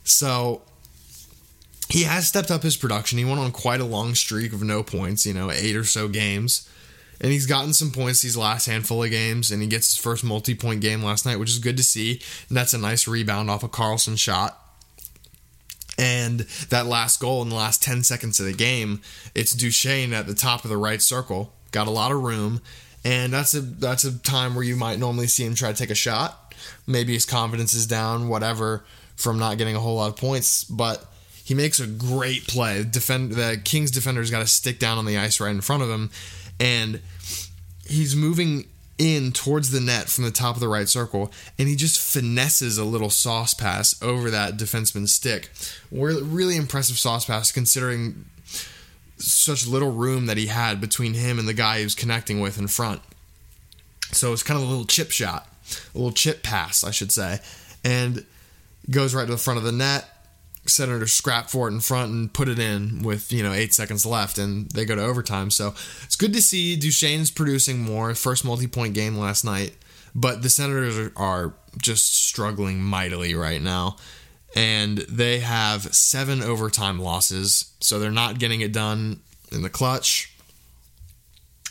So 0.06 0.62
he 1.88 2.04
has 2.04 2.28
stepped 2.28 2.50
up 2.50 2.62
his 2.62 2.76
production. 2.76 3.18
He 3.18 3.24
went 3.24 3.40
on 3.40 3.50
quite 3.50 3.80
a 3.80 3.84
long 3.84 4.14
streak 4.14 4.52
of 4.52 4.62
no 4.62 4.82
points, 4.82 5.26
you 5.26 5.34
know, 5.34 5.50
eight 5.50 5.76
or 5.76 5.84
so 5.84 6.08
games. 6.08 6.68
And 7.20 7.32
he's 7.32 7.46
gotten 7.46 7.72
some 7.72 7.90
points 7.90 8.22
these 8.22 8.36
last 8.36 8.66
handful 8.66 9.02
of 9.02 9.10
games, 9.10 9.50
and 9.50 9.62
he 9.62 9.68
gets 9.68 9.90
his 9.90 9.98
first 9.98 10.22
multi 10.22 10.54
point 10.54 10.80
game 10.80 11.02
last 11.02 11.26
night, 11.26 11.38
which 11.38 11.50
is 11.50 11.58
good 11.58 11.76
to 11.78 11.82
see. 11.82 12.20
And 12.48 12.56
that's 12.56 12.74
a 12.74 12.78
nice 12.78 13.08
rebound 13.08 13.50
off 13.50 13.64
a 13.64 13.68
Karlsson 13.68 14.18
shot. 14.18 14.62
And 15.98 16.40
that 16.68 16.86
last 16.86 17.20
goal 17.20 17.42
in 17.42 17.48
the 17.48 17.54
last 17.54 17.82
10 17.82 18.02
seconds 18.04 18.38
of 18.38 18.46
the 18.46 18.52
game, 18.52 19.00
it's 19.34 19.54
Duchene 19.54 20.12
at 20.12 20.26
the 20.26 20.34
top 20.34 20.62
of 20.64 20.70
the 20.70 20.76
right 20.76 21.00
circle. 21.00 21.54
Got 21.72 21.86
a 21.86 21.90
lot 21.90 22.12
of 22.12 22.22
room. 22.22 22.60
And 23.02 23.32
that's 23.32 23.54
a 23.54 23.60
that's 23.60 24.04
a 24.04 24.18
time 24.18 24.54
where 24.54 24.64
you 24.64 24.76
might 24.76 24.98
normally 24.98 25.26
see 25.26 25.44
him 25.44 25.54
try 25.54 25.72
to 25.72 25.78
take 25.78 25.90
a 25.90 25.94
shot. 25.94 26.54
Maybe 26.86 27.14
his 27.14 27.24
confidence 27.24 27.72
is 27.72 27.86
down, 27.86 28.28
whatever 28.28 28.84
from 29.16 29.38
not 29.38 29.58
getting 29.58 29.74
a 29.74 29.80
whole 29.80 29.96
lot 29.96 30.08
of 30.08 30.16
points, 30.16 30.64
but 30.64 31.04
he 31.44 31.54
makes 31.54 31.80
a 31.80 31.86
great 31.86 32.46
play. 32.46 32.84
Defend 32.84 33.32
the 33.32 33.60
Kings 33.64 33.90
defender's 33.90 34.30
got 34.30 34.40
to 34.40 34.46
stick 34.46 34.78
down 34.78 34.98
on 34.98 35.04
the 35.06 35.18
ice 35.18 35.40
right 35.40 35.50
in 35.50 35.60
front 35.60 35.82
of 35.82 35.90
him, 35.90 36.10
and 36.60 37.00
he's 37.86 38.16
moving 38.16 38.66
in 38.98 39.30
towards 39.30 39.70
the 39.70 39.80
net 39.80 40.08
from 40.08 40.24
the 40.24 40.30
top 40.30 40.54
of 40.54 40.60
the 40.60 40.68
right 40.68 40.88
circle, 40.88 41.30
and 41.58 41.68
he 41.68 41.76
just 41.76 42.00
finesses 42.00 42.78
a 42.78 42.84
little 42.84 43.10
sauce 43.10 43.52
pass 43.52 44.00
over 44.02 44.30
that 44.30 44.56
defenseman's 44.56 45.12
stick. 45.12 45.50
Really 45.92 46.56
impressive 46.56 46.96
sauce 46.96 47.26
pass 47.26 47.52
considering 47.52 48.24
such 49.18 49.66
little 49.66 49.92
room 49.92 50.26
that 50.26 50.36
he 50.36 50.46
had 50.46 50.80
between 50.80 51.14
him 51.14 51.38
and 51.38 51.46
the 51.46 51.54
guy 51.54 51.78
he 51.78 51.84
was 51.84 51.94
connecting 51.94 52.40
with 52.40 52.58
in 52.58 52.68
front. 52.68 53.02
So 54.12 54.32
it's 54.32 54.42
kind 54.42 54.58
of 54.58 54.66
a 54.66 54.68
little 54.68 54.84
chip 54.84 55.10
shot, 55.10 55.46
a 55.94 55.98
little 55.98 56.12
chip 56.12 56.42
pass, 56.42 56.84
I 56.84 56.90
should 56.90 57.12
say. 57.12 57.40
And 57.84 58.24
goes 58.90 59.14
right 59.14 59.26
to 59.26 59.32
the 59.32 59.38
front 59.38 59.58
of 59.58 59.64
the 59.64 59.72
net. 59.72 60.08
Senators 60.66 61.12
scrap 61.12 61.48
for 61.48 61.68
it 61.68 61.72
in 61.72 61.80
front 61.80 62.10
and 62.10 62.32
put 62.32 62.48
it 62.48 62.58
in 62.58 63.02
with 63.02 63.32
you 63.32 63.42
know 63.42 63.52
eight 63.52 63.72
seconds 63.72 64.04
left, 64.04 64.38
and 64.38 64.68
they 64.70 64.84
go 64.84 64.96
to 64.96 65.02
overtime. 65.02 65.50
So 65.50 65.74
it's 66.04 66.16
good 66.16 66.32
to 66.32 66.42
see 66.42 66.76
Duchene's 66.76 67.30
producing 67.30 67.80
more. 67.80 68.14
First 68.14 68.44
multi-point 68.44 68.94
game 68.94 69.16
last 69.16 69.44
night, 69.44 69.74
but 70.14 70.42
the 70.42 70.50
Senators 70.50 71.12
are 71.16 71.54
just 71.80 72.26
struggling 72.26 72.82
mightily 72.82 73.34
right 73.34 73.62
now, 73.62 73.96
and 74.56 74.98
they 74.98 75.38
have 75.40 75.94
seven 75.94 76.42
overtime 76.42 76.98
losses. 76.98 77.72
So 77.80 77.98
they're 77.98 78.10
not 78.10 78.38
getting 78.38 78.60
it 78.60 78.72
done 78.72 79.20
in 79.52 79.62
the 79.62 79.70
clutch. 79.70 80.32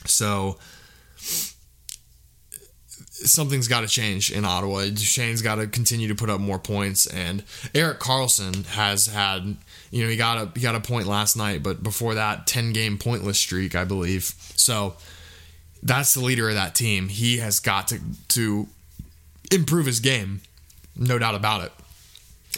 So 0.06 0.58
something's 3.26 3.68
got 3.68 3.82
to 3.82 3.88
change 3.88 4.32
in 4.32 4.46
Ottawa. 4.46 4.86
Duchene's 4.86 5.42
got 5.42 5.56
to 5.56 5.68
continue 5.68 6.08
to 6.08 6.16
put 6.16 6.30
up 6.30 6.40
more 6.40 6.60
points, 6.60 7.06
and 7.08 7.44
Erik 7.74 8.00
Karlsson 8.00 8.66
has 8.68 9.08
had, 9.08 9.58
you 9.92 10.04
know, 10.04 10.10
he 10.10 10.18
got 10.18 10.38
a 10.38 10.52
he 10.56 10.62
got 10.62 10.76
a 10.76 10.80
point 10.80 11.08
last 11.08 11.36
night, 11.36 11.64
but 11.64 11.84
before 11.84 12.16
that, 12.16 12.48
ten 12.48 12.74
game 12.74 12.98
pointless 12.98 13.40
streak, 13.40 13.76
I 13.76 13.84
believe. 13.84 14.34
So 14.56 14.96
that's 15.84 16.14
the 16.14 16.22
leader 16.22 16.50
of 16.50 16.56
that 16.56 16.76
team. 16.76 17.10
He 17.10 17.38
has 17.38 17.60
got 17.60 17.88
to 17.90 18.00
to 18.30 18.68
improve 19.52 19.86
his 19.86 20.00
game, 20.00 20.42
no 20.96 21.20
doubt 21.20 21.36
about 21.36 21.64
it. 21.64 21.72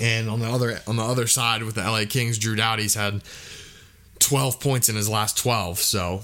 And 0.02 0.30
on 0.30 0.40
the 0.40 0.48
other 0.48 0.80
on 0.88 0.96
the 0.96 1.04
other 1.04 1.28
side 1.28 1.64
with 1.64 1.76
the 1.76 1.82
LA 1.82 2.04
Kings, 2.08 2.38
Drew 2.38 2.56
Doughty's 2.56 2.96
had 2.96 3.22
12 4.20 4.60
points 4.60 4.90
in 4.90 4.96
his 4.96 5.10
last 5.10 5.38
12. 5.38 5.80
So 5.80 6.22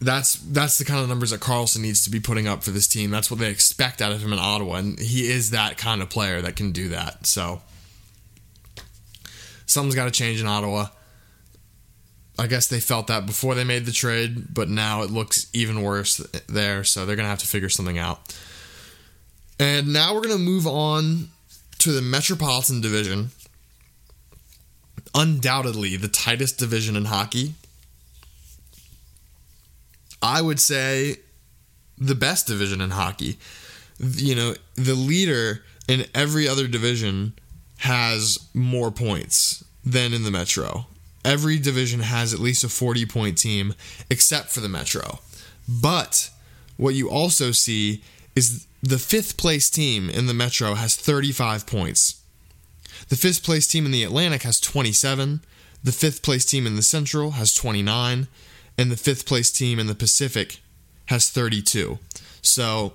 that's 0.00 0.34
that's 0.34 0.78
the 0.78 0.84
kind 0.84 1.00
of 1.00 1.08
numbers 1.08 1.30
that 1.30 1.40
Karlsson 1.40 1.80
needs 1.80 2.04
to 2.04 2.10
be 2.10 2.20
putting 2.20 2.48
up 2.48 2.62
for 2.62 2.70
this 2.70 2.88
team. 2.88 3.10
That's 3.10 3.30
what 3.30 3.38
they 3.38 3.50
expect 3.50 4.00
out 4.00 4.12
of 4.12 4.22
him 4.22 4.32
in 4.32 4.38
Ottawa, 4.38 4.76
and 4.76 4.98
he 4.98 5.30
is 5.30 5.50
that 5.50 5.76
kind 5.76 6.00
of 6.00 6.08
player 6.08 6.40
that 6.40 6.56
can 6.56 6.72
do 6.72 6.88
that. 6.90 7.26
So 7.26 7.60
something's 9.66 9.94
got 9.94 10.06
to 10.06 10.10
change 10.10 10.40
in 10.40 10.46
Ottawa. 10.46 10.86
I 12.38 12.46
guess 12.46 12.68
they 12.68 12.80
felt 12.80 13.08
that 13.08 13.26
before 13.26 13.54
they 13.54 13.64
made 13.64 13.84
the 13.84 13.92
trade, 13.92 14.54
but 14.54 14.70
now 14.70 15.02
it 15.02 15.10
looks 15.10 15.48
even 15.52 15.82
worse 15.82 16.16
there. 16.48 16.84
So 16.84 17.04
they're 17.04 17.16
gonna 17.16 17.28
have 17.28 17.40
to 17.40 17.46
figure 17.46 17.68
something 17.68 17.98
out. 17.98 18.34
And 19.58 19.92
now 19.92 20.14
we're 20.14 20.22
gonna 20.22 20.38
move 20.38 20.66
on 20.66 21.28
to 21.80 21.92
the 21.92 22.00
Metropolitan 22.00 22.80
Division. 22.80 23.32
Undoubtedly, 25.14 25.96
the 25.96 26.08
tightest 26.08 26.56
division 26.58 26.96
in 26.96 27.04
hockey 27.06 27.54
I 30.22 30.42
would 30.42 30.60
say 30.60 31.16
the 31.98 32.14
best 32.14 32.46
division 32.46 32.80
in 32.80 32.90
hockey. 32.90 33.38
You 33.98 34.34
know, 34.34 34.54
the 34.74 34.94
leader 34.94 35.62
in 35.88 36.06
every 36.14 36.48
other 36.48 36.66
division 36.66 37.34
has 37.78 38.38
more 38.54 38.90
points 38.90 39.64
than 39.84 40.12
in 40.12 40.22
the 40.22 40.30
Metro. 40.30 40.86
Every 41.24 41.58
division 41.58 42.00
has 42.00 42.32
at 42.32 42.40
least 42.40 42.64
a 42.64 42.68
40 42.68 43.06
point 43.06 43.38
team, 43.38 43.74
except 44.08 44.48
for 44.50 44.60
the 44.60 44.68
Metro. 44.68 45.20
But 45.68 46.30
what 46.76 46.94
you 46.94 47.10
also 47.10 47.52
see 47.52 48.02
is 48.34 48.66
the 48.82 48.98
fifth 48.98 49.36
place 49.36 49.68
team 49.68 50.08
in 50.08 50.26
the 50.26 50.34
Metro 50.34 50.74
has 50.74 50.96
35 50.96 51.66
points. 51.66 52.22
The 53.08 53.16
fifth 53.16 53.42
place 53.42 53.66
team 53.66 53.84
in 53.84 53.92
the 53.92 54.04
Atlantic 54.04 54.42
has 54.42 54.60
27. 54.60 55.42
The 55.82 55.92
fifth 55.92 56.22
place 56.22 56.44
team 56.44 56.66
in 56.66 56.76
the 56.76 56.82
Central 56.82 57.32
has 57.32 57.52
29 57.54 58.28
and 58.80 58.90
the 58.90 58.96
fifth 58.96 59.26
place 59.26 59.50
team 59.52 59.78
in 59.78 59.88
the 59.88 59.94
Pacific 59.94 60.60
has 61.06 61.28
32. 61.28 61.98
So, 62.40 62.94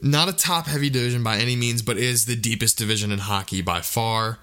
not 0.00 0.28
a 0.28 0.32
top 0.32 0.66
heavy 0.66 0.90
division 0.90 1.24
by 1.24 1.38
any 1.38 1.56
means, 1.56 1.82
but 1.82 1.96
is 1.96 2.26
the 2.26 2.36
deepest 2.36 2.78
division 2.78 3.10
in 3.10 3.18
hockey 3.18 3.62
by 3.62 3.80
far. 3.80 4.38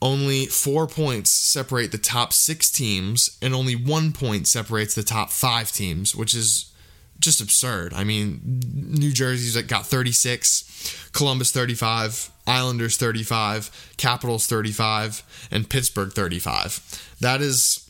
Only 0.00 0.46
four 0.46 0.86
points 0.86 1.30
separate 1.30 1.92
the 1.92 1.98
top 1.98 2.32
six 2.32 2.70
teams, 2.70 3.38
and 3.42 3.54
only 3.54 3.76
one 3.76 4.12
point 4.12 4.46
separates 4.46 4.94
the 4.94 5.02
top 5.02 5.30
five 5.30 5.72
teams, 5.72 6.16
which 6.16 6.34
is 6.34 6.72
just 7.18 7.42
absurd. 7.42 7.92
I 7.92 8.02
mean, 8.02 8.40
New 8.72 9.12
Jersey's 9.12 9.60
got 9.62 9.86
36, 9.86 11.10
Columbus 11.12 11.52
35, 11.52 12.30
Islanders 12.46 12.96
35, 12.96 13.92
Capitals 13.98 14.46
35, 14.46 15.48
and 15.50 15.68
Pittsburgh 15.68 16.12
35. 16.12 17.16
That 17.20 17.42
is 17.42 17.83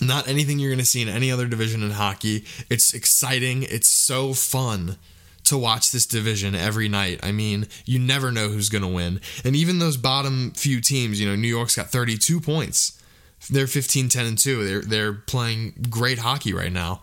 not 0.00 0.28
anything 0.28 0.58
you're 0.58 0.70
going 0.70 0.78
to 0.78 0.84
see 0.84 1.02
in 1.02 1.08
any 1.08 1.30
other 1.30 1.46
division 1.46 1.82
in 1.82 1.90
hockey. 1.90 2.44
It's 2.70 2.94
exciting. 2.94 3.62
It's 3.64 3.88
so 3.88 4.32
fun 4.32 4.96
to 5.44 5.56
watch 5.56 5.92
this 5.92 6.06
division 6.06 6.54
every 6.54 6.88
night. 6.88 7.20
I 7.22 7.32
mean, 7.32 7.68
you 7.86 7.98
never 7.98 8.30
know 8.30 8.48
who's 8.48 8.68
going 8.68 8.82
to 8.82 8.88
win. 8.88 9.20
And 9.44 9.56
even 9.56 9.78
those 9.78 9.96
bottom 9.96 10.52
few 10.52 10.80
teams, 10.80 11.20
you 11.20 11.28
know, 11.28 11.36
New 11.36 11.48
York's 11.48 11.74
got 11.74 11.90
32 11.90 12.40
points. 12.40 13.02
They're 13.50 13.66
15 13.66 14.08
10 14.08 14.26
and 14.26 14.38
2. 14.38 14.64
They're 14.64 14.82
they're 14.82 15.12
playing 15.12 15.86
great 15.88 16.18
hockey 16.18 16.52
right 16.52 16.72
now. 16.72 17.00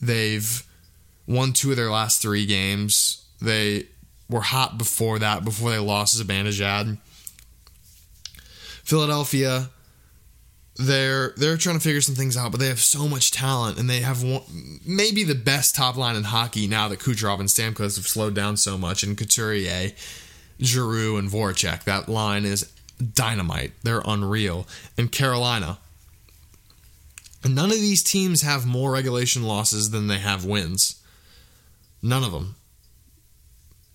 They've 0.00 0.66
won 1.26 1.52
two 1.52 1.70
of 1.70 1.76
their 1.76 1.90
last 1.90 2.20
3 2.20 2.44
games. 2.44 3.24
They 3.40 3.86
were 4.28 4.40
hot 4.40 4.76
before 4.76 5.18
that, 5.20 5.44
before 5.44 5.70
they 5.70 5.78
lost 5.78 6.18
to 6.18 6.24
Zibanejad. 6.24 6.98
Philadelphia 8.84 9.70
they're 10.78 11.34
they're 11.36 11.56
trying 11.56 11.76
to 11.76 11.82
figure 11.82 12.00
some 12.00 12.14
things 12.14 12.36
out, 12.36 12.52
but 12.52 12.60
they 12.60 12.68
have 12.68 12.80
so 12.80 13.08
much 13.08 13.32
talent, 13.32 13.78
and 13.78 13.90
they 13.90 14.00
have 14.00 14.22
one, 14.22 14.42
maybe 14.86 15.24
the 15.24 15.34
best 15.34 15.74
top 15.74 15.96
line 15.96 16.14
in 16.14 16.24
hockey 16.24 16.66
now 16.66 16.88
that 16.88 17.00
Kucherov 17.00 17.40
and 17.40 17.48
Stamkos 17.48 17.96
have 17.96 18.06
slowed 18.06 18.34
down 18.34 18.56
so 18.56 18.78
much, 18.78 19.02
and 19.02 19.18
Couturier, 19.18 19.92
Giroux, 20.60 21.16
and 21.16 21.28
Voracek. 21.28 21.84
That 21.84 22.08
line 22.08 22.44
is 22.44 22.72
dynamite. 23.14 23.72
They're 23.82 24.02
unreal. 24.04 24.66
And 24.96 25.10
Carolina. 25.10 25.78
None 27.44 27.70
of 27.70 27.76
these 27.76 28.02
teams 28.02 28.42
have 28.42 28.66
more 28.66 28.90
regulation 28.90 29.44
losses 29.44 29.90
than 29.90 30.08
they 30.08 30.18
have 30.18 30.44
wins. 30.44 31.00
None 32.02 32.24
of 32.24 32.32
them. 32.32 32.56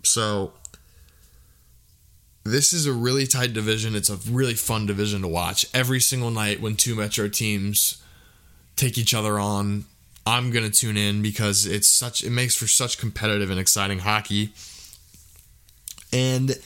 So 0.03 0.53
this 2.43 2.73
is 2.73 2.85
a 2.85 2.93
really 2.93 3.25
tight 3.25 3.53
division. 3.53 3.95
It's 3.95 4.09
a 4.09 4.17
really 4.29 4.53
fun 4.53 4.85
division 4.85 5.21
to 5.21 5.27
watch. 5.27 5.65
Every 5.73 5.99
single 5.99 6.31
night 6.31 6.61
when 6.61 6.75
two 6.75 6.95
Metro 6.95 7.29
teams 7.29 8.01
take 8.75 8.97
each 8.97 9.13
other 9.13 9.39
on, 9.39 9.85
I'm 10.25 10.51
going 10.51 10.69
to 10.69 10.71
tune 10.71 10.97
in 10.97 11.21
because 11.21 11.65
it's 11.65 11.87
such 11.87 12.23
it 12.23 12.31
makes 12.31 12.55
for 12.55 12.67
such 12.67 12.97
competitive 12.97 13.49
and 13.49 13.59
exciting 13.59 13.99
hockey. 13.99 14.53
And 16.11 16.57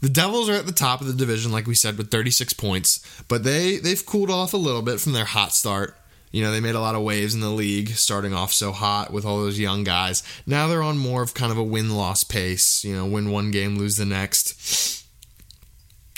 the 0.00 0.08
Devils 0.08 0.48
are 0.48 0.54
at 0.54 0.66
the 0.66 0.72
top 0.72 1.00
of 1.00 1.06
the 1.06 1.12
division 1.12 1.52
like 1.52 1.66
we 1.66 1.74
said 1.74 1.98
with 1.98 2.10
36 2.10 2.52
points, 2.54 3.04
but 3.28 3.42
they 3.44 3.78
they've 3.78 4.04
cooled 4.04 4.30
off 4.30 4.54
a 4.54 4.58
little 4.58 4.82
bit 4.82 5.00
from 5.00 5.12
their 5.12 5.24
hot 5.24 5.52
start. 5.52 5.96
You 6.30 6.42
know, 6.42 6.50
they 6.50 6.60
made 6.60 6.74
a 6.74 6.80
lot 6.80 6.96
of 6.96 7.02
waves 7.02 7.34
in 7.34 7.40
the 7.40 7.50
league 7.50 7.90
starting 7.90 8.34
off 8.34 8.52
so 8.52 8.72
hot 8.72 9.12
with 9.12 9.24
all 9.24 9.38
those 9.38 9.58
young 9.58 9.84
guys. 9.84 10.24
Now 10.46 10.66
they're 10.66 10.82
on 10.82 10.98
more 10.98 11.22
of 11.22 11.32
kind 11.32 11.52
of 11.52 11.58
a 11.58 11.62
win-loss 11.62 12.24
pace, 12.24 12.84
you 12.84 12.92
know, 12.92 13.06
win 13.06 13.30
one 13.30 13.52
game, 13.52 13.78
lose 13.78 13.96
the 13.96 14.04
next 14.04 15.03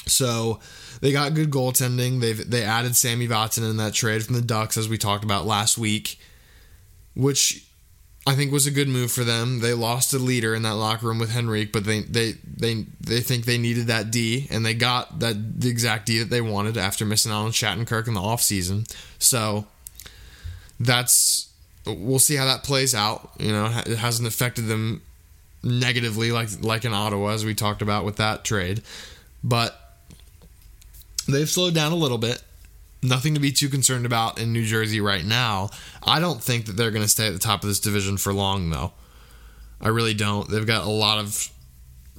so 0.06 0.60
they 1.00 1.12
got 1.12 1.34
good 1.34 1.50
goaltending. 1.50 2.20
They've 2.20 2.48
they 2.48 2.62
added 2.62 2.96
Sami 2.96 3.28
Vatanen 3.28 3.70
in 3.70 3.76
that 3.78 3.94
trade 3.94 4.24
from 4.24 4.34
the 4.34 4.42
Ducks, 4.42 4.76
as 4.76 4.88
we 4.88 4.98
talked 4.98 5.24
about 5.24 5.46
last 5.46 5.76
week, 5.76 6.18
which 7.14 7.66
I 8.26 8.34
think 8.34 8.52
was 8.52 8.66
a 8.66 8.72
good 8.72 8.88
move 8.88 9.12
for 9.12 9.22
them. 9.22 9.60
They 9.60 9.72
lost 9.72 10.12
a 10.12 10.18
leader 10.18 10.54
in 10.54 10.62
that 10.62 10.74
locker 10.74 11.06
room 11.06 11.18
with 11.18 11.36
Henrique, 11.36 11.72
but 11.72 11.84
they 11.84 12.00
they 12.02 12.32
they 12.44 12.86
they 13.00 13.20
think 13.20 13.44
they 13.44 13.58
needed 13.58 13.86
that 13.86 14.10
D, 14.10 14.48
and 14.50 14.66
they 14.66 14.74
got 14.74 15.20
that 15.20 15.60
the 15.60 15.68
exact 15.68 16.06
D 16.06 16.18
that 16.18 16.30
they 16.30 16.40
wanted 16.40 16.76
after 16.76 17.04
missing 17.04 17.30
out 17.30 17.44
on 17.44 17.52
Shattenkirk 17.52 18.08
in 18.08 18.14
the 18.14 18.20
offseason. 18.20 18.92
So 19.18 19.66
that's 20.80 21.50
we'll 21.86 22.18
see 22.18 22.34
how 22.34 22.46
that 22.46 22.64
plays 22.64 22.94
out. 22.94 23.30
You 23.38 23.52
know, 23.52 23.66
it 23.86 23.98
hasn't 23.98 24.26
affected 24.26 24.66
them 24.66 25.02
negatively 25.62 26.32
like 26.32 26.48
like 26.62 26.84
in 26.84 26.92
Ottawa 26.92 27.28
as 27.28 27.44
we 27.44 27.54
talked 27.54 27.82
about 27.82 28.04
with 28.04 28.16
that 28.16 28.44
trade, 28.44 28.82
but 29.44 29.85
They've 31.28 31.48
slowed 31.48 31.74
down 31.74 31.92
a 31.92 31.96
little 31.96 32.18
bit. 32.18 32.42
Nothing 33.02 33.34
to 33.34 33.40
be 33.40 33.52
too 33.52 33.68
concerned 33.68 34.06
about 34.06 34.38
in 34.38 34.52
New 34.52 34.64
Jersey 34.64 35.00
right 35.00 35.24
now. 35.24 35.70
I 36.02 36.18
don't 36.18 36.42
think 36.42 36.66
that 36.66 36.76
they're 36.76 36.90
going 36.90 37.04
to 37.04 37.08
stay 37.08 37.26
at 37.26 37.32
the 37.32 37.38
top 37.38 37.62
of 37.62 37.68
this 37.68 37.80
division 37.80 38.16
for 38.16 38.32
long, 38.32 38.70
though. 38.70 38.92
I 39.80 39.88
really 39.88 40.14
don't. 40.14 40.48
They've 40.48 40.66
got 40.66 40.86
a 40.86 40.90
lot 40.90 41.18
of 41.18 41.48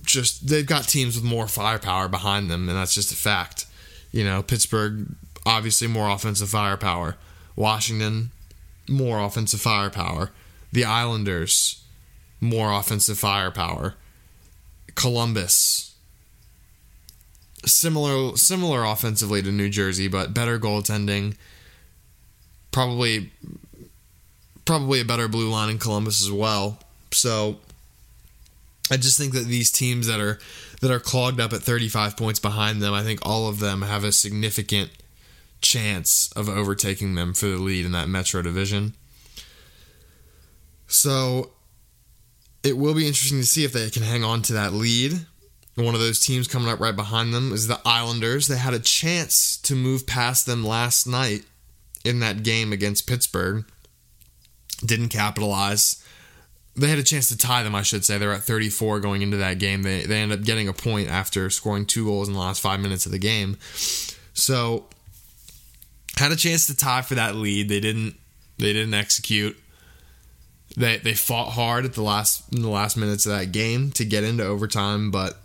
just, 0.04 0.48
they've 0.48 0.65
got 0.65 0.88
teams 0.88 1.15
with 1.15 1.24
more 1.24 1.48
firepower 1.48 2.08
behind 2.08 2.50
them, 2.50 2.70
and 2.70 2.78
that's 2.78 2.93
just 2.93 3.12
a 3.12 3.15
fact. 3.15 3.65
You 4.12 4.24
know, 4.24 4.43
Pittsburgh, 4.43 5.08
obviously 5.46 5.88
more 5.88 6.10
offensive 6.10 6.50
firepower. 6.50 7.17
Washington, 7.56 8.32
more 8.88 9.20
offensive 9.20 9.62
firepower. 9.62 10.32
The 10.72 10.86
Islanders, 10.86 11.84
more 12.39 12.72
offensive 12.72 13.17
firepower. 13.17 13.96
Columbus, 14.96 15.87
similar 17.65 18.36
similar 18.38 18.84
offensively 18.84 19.41
to 19.41 19.52
New 19.52 19.70
Jersey, 19.70 20.08
but 20.08 20.34
better 20.34 20.60
goaltending. 20.60 21.36
Probably 22.72 23.32
probably 24.65 25.00
a 25.00 25.06
better 25.06 25.28
blue 25.28 25.50
line 25.50 25.70
in 25.70 25.80
Columbus 25.80 26.22
as 26.22 26.32
well. 26.32 26.80
So 27.12 27.58
I 28.91 28.98
just 28.98 29.17
think 29.17 29.34
that 29.34 29.46
these 29.46 29.72
teams 29.72 30.08
that 30.08 30.20
are 30.20 30.39
that 30.82 30.91
are 30.91 31.00
clogged 31.00 31.39
up 31.39 31.54
at 31.54 31.62
35 31.62 32.15
points 32.15 32.39
behind 32.39 32.82
them, 32.82 32.93
I 32.93 33.04
think 33.04 33.20
all 33.24 33.50
of 33.50 33.60
them 33.60 33.82
have 33.82 34.04
a 34.04 34.12
significant 34.12 34.91
chance 35.62 36.32
of 36.34 36.48
overtaking 36.48 37.15
them 37.15 37.34
for 37.34 37.48
the 37.48 37.58
lead 37.58 37.86
in 37.86 37.91
that 37.93 38.08
Metro 38.08 38.41
division. 38.41 38.93
So 40.88 41.52
it 42.63 42.78
will 42.78 42.93
be 42.93 43.08
interesting 43.08 43.39
to 43.39 43.46
see 43.46 43.63
if 43.63 43.74
they 43.74 43.89
can 43.89 44.04
hang 44.04 44.24
on 44.24 44.41
to 44.43 44.54
that 44.54 44.74
lead 44.74 45.26
one 45.78 45.94
of 45.94 46.02
those 46.02 46.20
teams 46.20 46.48
coming 46.48 46.70
up 46.70 46.80
right 46.80 46.96
behind 46.96 47.34
them 47.34 47.54
is 47.54 47.68
the 47.68 47.80
Islanders. 47.86 48.48
They 48.48 48.58
had 48.58 48.74
a 48.74 48.80
chance 48.80 49.58
to 49.58 49.76
move 49.76 50.08
past 50.08 50.48
them 50.48 50.66
last 50.66 51.06
night 51.06 51.44
in 52.04 52.20
that 52.20 52.42
game 52.42 52.74
against 52.74 53.08
Pittsburgh. 53.08 53.63
Didn't 54.84 55.10
capitalize. 55.10 56.04
They 56.76 56.88
had 56.88 56.98
a 56.98 57.04
chance 57.04 57.28
to 57.30 57.38
tie 57.38 57.62
them, 57.62 57.76
I 57.76 57.84
should 57.84 58.06
say. 58.06 58.18
They're 58.18 58.34
at 58.34 58.44
34 58.44 59.00
going 59.02 59.22
into 59.22 59.38
that 59.38 59.60
game. 59.60 59.84
They 59.84 60.02
they 60.04 60.18
end 60.20 60.32
up 60.32 60.42
getting 60.42 60.68
a 60.68 60.74
point 60.74 61.10
after 61.10 61.50
scoring 61.52 61.86
two 61.86 62.06
goals 62.06 62.28
in 62.28 62.34
the 62.34 62.40
last 62.40 62.60
five 62.60 62.80
minutes 62.80 63.06
of 63.06 63.12
the 63.12 63.20
game. 63.20 63.58
So 64.34 64.88
had 66.18 66.32
a 66.32 66.36
chance 66.36 66.66
to 66.68 66.76
tie 66.76 67.04
for 67.04 67.16
that 67.16 67.36
lead. 67.36 67.70
They 67.70 67.80
didn't 67.80 68.16
they 68.58 68.74
didn't 68.74 68.96
execute. 68.96 69.58
They 70.76 70.98
they 70.98 71.13
fought 71.13 71.52
hard 71.52 71.86
at 71.86 71.94
the 71.94 72.04
last 72.04 72.52
in 72.52 72.63
the 72.63 72.70
last 72.70 72.98
minutes 72.98 73.28
of 73.28 73.32
that 73.32 73.52
game 73.52 73.92
to 73.92 74.06
get 74.06 74.24
into 74.24 74.44
overtime, 74.44 75.12
but 75.12 75.40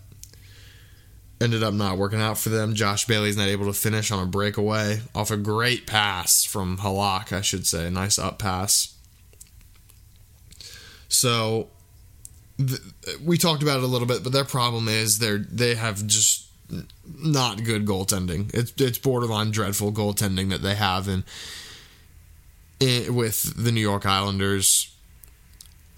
ended 1.42 1.62
up 1.62 1.74
not 1.74 1.98
working 1.98 2.20
out 2.20 2.38
for 2.38 2.48
them. 2.48 2.74
Josh 2.74 3.06
Bailey's 3.06 3.36
not 3.36 3.48
able 3.48 3.66
to 3.66 3.72
finish 3.72 4.10
on 4.10 4.22
a 4.22 4.26
breakaway 4.26 5.00
off 5.14 5.30
a 5.30 5.36
great 5.36 5.86
pass 5.86 6.44
from 6.44 6.78
Halak, 6.78 7.32
I 7.32 7.40
should 7.40 7.66
say. 7.66 7.90
Nice 7.90 8.18
up 8.18 8.38
pass. 8.38 8.94
So 11.08 11.68
th- 12.58 12.80
we 13.22 13.36
talked 13.36 13.62
about 13.62 13.78
it 13.78 13.84
a 13.84 13.88
little 13.88 14.06
bit, 14.06 14.22
but 14.22 14.32
their 14.32 14.44
problem 14.44 14.88
is 14.88 15.18
they 15.18 15.36
they 15.36 15.74
have 15.74 16.06
just 16.06 16.48
not 17.18 17.64
good 17.64 17.84
goaltending. 17.84 18.52
It's 18.54 18.72
it's 18.80 18.98
borderline 18.98 19.50
dreadful 19.50 19.92
goaltending 19.92 20.50
that 20.50 20.62
they 20.62 20.74
have 20.74 21.08
in, 21.08 21.24
with 23.14 23.62
the 23.62 23.72
New 23.72 23.80
York 23.80 24.06
Islanders. 24.06 24.88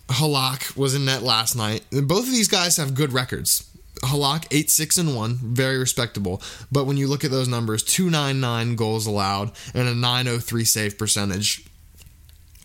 Halak 0.09 0.77
was 0.77 0.95
in 0.95 1.05
net 1.07 1.23
last 1.23 1.55
night. 1.57 1.85
Both 1.91 2.27
of 2.27 2.33
these 2.33 2.49
guys 2.49 2.77
have 2.77 2.95
good 2.95 3.13
records. 3.13 3.71
Halak 4.03 4.47
eight 4.51 4.71
six 4.71 4.99
and 4.99 5.17
one, 5.17 5.37
very 5.37 5.79
respectable. 5.79 6.43
But 6.71 6.85
when 6.85 6.97
you 6.97 7.07
look 7.07 7.25
at 7.25 7.31
those 7.31 7.49
numbers, 7.49 7.83
two 7.83 8.11
nine 8.11 8.41
nine 8.41 8.77
goals 8.77 9.07
allowed 9.07 9.53
and 9.73 9.89
a 9.89 9.95
nine 9.95 10.29
oh 10.29 10.39
three 10.39 10.65
save 10.65 10.99
percentage 10.99 11.65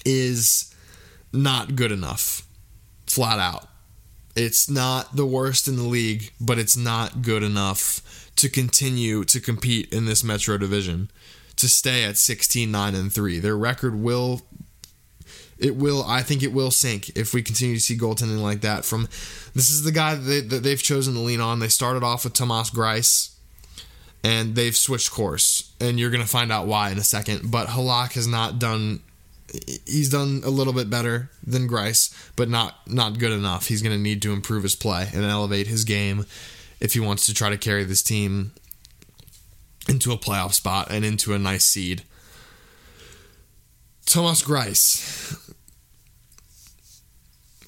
is 0.06 0.74
not 1.32 1.76
good 1.76 1.92
enough. 1.92 2.46
Flat 3.08 3.40
out. 3.40 3.68
It's 4.36 4.70
not 4.70 5.16
the 5.16 5.26
worst 5.26 5.68
in 5.68 5.76
the 5.76 5.84
league, 5.84 6.32
but 6.40 6.60
it's 6.60 6.78
not 6.78 7.22
good 7.22 7.44
enough 7.44 8.32
to 8.38 8.50
continue 8.50 9.24
to 9.26 9.40
compete 9.40 9.92
in 9.92 10.06
this 10.06 10.24
Metro 10.24 10.58
division. 10.58 11.12
To 11.58 11.68
stay 11.68 12.06
at 12.06 12.18
16 12.18 12.72
9 12.72 12.96
and 12.96 13.12
3. 13.12 13.40
Their 13.40 13.58
record 13.58 13.96
will 13.96 14.44
it 15.60 15.76
will 15.76 16.04
I 16.04 16.22
think 16.22 16.44
it 16.44 16.54
will 16.54 16.72
sink 16.72 17.10
if 17.18 17.34
we 17.34 17.42
continue 17.42 17.76
to 17.76 17.82
see 17.82 17.98
goaltending 17.98 18.42
like 18.42 18.62
that 18.62 18.86
from 18.86 19.04
this 19.54 19.70
is 19.70 19.84
the 19.84 19.92
guy 19.92 20.16
that, 20.16 20.62
they, 20.64 20.70
have 20.70 20.82
chosen 20.82 21.14
to 21.16 21.20
lean 21.20 21.42
on. 21.42 21.60
They 21.60 21.68
started 21.68 22.04
off 22.04 22.24
with 22.24 22.34
Thomas 22.34 22.70
Greiss 22.70 23.36
and 24.24 24.56
they've 24.56 24.76
switched 24.76 25.12
course 25.12 25.74
and 25.80 26.00
you're 26.00 26.12
going 26.12 26.24
to 26.24 26.30
find 26.30 26.52
out 26.52 26.68
why 26.68 26.92
in 26.92 26.98
a 26.98 27.04
second, 27.04 27.52
but 27.52 27.68
Halak 27.70 28.14
has 28.14 28.28
not 28.28 28.60
done 28.60 29.02
he's 29.86 30.10
done 30.10 30.42
a 30.46 30.50
little 30.50 30.74
bit 30.74 30.90
better 30.90 31.30
than 31.46 31.68
Greiss, 31.68 32.14
but 32.36 32.50
not 32.50 32.88
not 32.88 33.20
good 33.20 33.32
enough. 33.32 33.68
He's 33.68 33.82
going 33.82 33.96
to 33.96 34.02
need 34.02 34.22
to 34.24 34.34
improve 34.34 34.64
his 34.64 34.76
play 34.76 35.10
and 35.14 35.24
elevate 35.24 35.68
his 35.68 35.84
game 35.84 36.26
if 36.80 36.94
he 36.94 37.00
wants 37.00 37.26
to 37.26 37.34
try 37.34 37.50
to 37.50 37.58
carry 37.58 37.84
this 37.84 38.02
team 38.02 38.52
into 39.88 40.12
a 40.12 40.18
playoff 40.18 40.54
spot 40.54 40.88
and 40.90 41.04
into 41.04 41.34
a 41.34 41.40
nice 41.40 41.66
seed. 41.66 42.04
Thomas 44.06 44.42
Greiss 44.42 45.56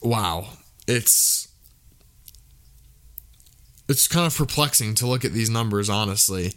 wow, 0.01 0.47
it's 0.87 1.47
it's 3.87 4.07
kind 4.07 4.25
of 4.25 4.35
perplexing 4.35 4.95
to 4.95 5.07
look 5.07 5.25
at 5.25 5.33
these 5.33 5.49
numbers 5.49 5.89
honestly 5.89 6.53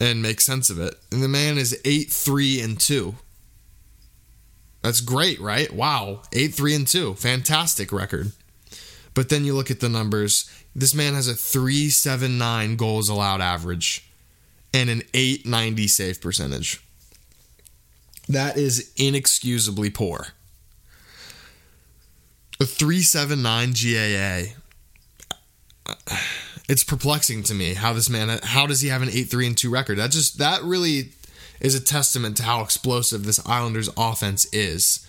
and 0.00 0.22
make 0.22 0.40
sense 0.40 0.70
of 0.70 0.78
it. 0.78 0.94
And 1.10 1.22
the 1.22 1.28
man 1.28 1.58
is 1.58 1.80
8 1.84 2.10
3 2.10 2.60
and 2.60 2.80
2. 2.80 3.14
That's 4.82 5.00
great, 5.00 5.40
right? 5.40 5.72
Wow. 5.72 6.22
8 6.32 6.54
3 6.54 6.74
and 6.74 6.86
2. 6.86 7.14
Fantastic 7.14 7.92
record. 7.92 8.32
But 9.14 9.30
then 9.30 9.44
you 9.44 9.54
look 9.54 9.70
at 9.70 9.80
the 9.80 9.88
numbers. 9.88 10.50
This 10.76 10.94
man 10.94 11.14
has 11.14 11.26
a 11.28 11.34
379 11.34 12.76
goals 12.76 13.08
allowed 13.08 13.40
average 13.40 14.08
and 14.72 14.90
an 14.90 15.02
890 15.14 15.88
save 15.88 16.20
percentage. 16.20 16.80
That 18.28 18.56
is 18.56 18.92
inexcusably 18.96 19.90
poor. 19.90 20.28
A 22.60 22.66
379 22.66 23.72
GAA. 23.72 24.54
It's 26.68 26.84
perplexing 26.84 27.44
to 27.44 27.54
me 27.54 27.74
how 27.74 27.94
this 27.94 28.10
man 28.10 28.40
how 28.42 28.66
does 28.66 28.82
he 28.82 28.88
have 28.88 29.00
an 29.00 29.08
8-3 29.08 29.46
and 29.46 29.56
2 29.56 29.70
record? 29.70 29.98
That 29.98 30.10
just 30.10 30.38
that 30.38 30.62
really 30.62 31.12
is 31.60 31.74
a 31.74 31.80
testament 31.80 32.36
to 32.36 32.42
how 32.42 32.60
explosive 32.60 33.24
this 33.24 33.44
Islanders 33.46 33.88
offense 33.96 34.44
is. 34.52 35.06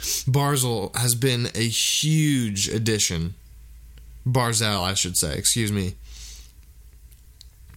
Barzal 0.00 0.96
has 0.96 1.14
been 1.14 1.48
a 1.54 1.68
huge 1.68 2.68
addition. 2.68 3.34
Barzal, 4.26 4.82
I 4.82 4.94
should 4.94 5.16
say, 5.16 5.36
excuse 5.36 5.70
me. 5.70 5.94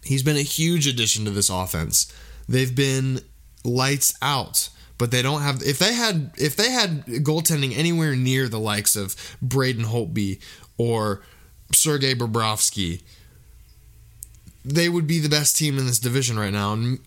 He's 0.03 0.23
been 0.23 0.37
a 0.37 0.43
huge 0.43 0.87
addition 0.87 1.25
to 1.25 1.31
this 1.31 1.49
offense. 1.49 2.13
They've 2.47 2.75
been 2.75 3.21
lights 3.63 4.13
out 4.21 4.69
but 4.97 5.11
they 5.11 5.21
don't 5.21 5.41
have 5.41 5.61
if 5.63 5.79
they 5.79 5.93
had 5.93 6.31
if 6.37 6.55
they 6.55 6.71
had 6.71 7.05
goaltending 7.05 7.77
anywhere 7.77 8.15
near 8.15 8.47
the 8.47 8.59
likes 8.59 8.95
of 8.95 9.15
Braden 9.41 9.85
Holtby 9.85 10.39
or 10.77 11.21
Sergei 11.73 12.13
Bobrovsky, 12.15 13.01
they 14.63 14.89
would 14.89 15.07
be 15.07 15.19
the 15.19 15.29
best 15.29 15.57
team 15.57 15.77
in 15.77 15.85
this 15.85 15.99
division 15.99 16.39
right 16.39 16.53
now 16.53 16.73
and 16.73 16.99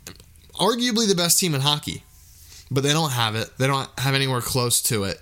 arguably 0.55 1.09
the 1.09 1.15
best 1.15 1.39
team 1.39 1.55
in 1.55 1.61
hockey. 1.63 2.03
But 2.71 2.83
they 2.83 2.93
don't 2.93 3.13
have 3.13 3.35
it. 3.35 3.57
They 3.57 3.67
don't 3.67 3.89
have 3.99 4.15
anywhere 4.15 4.43
close 4.43 4.83
to 4.83 5.05
it. 5.05 5.19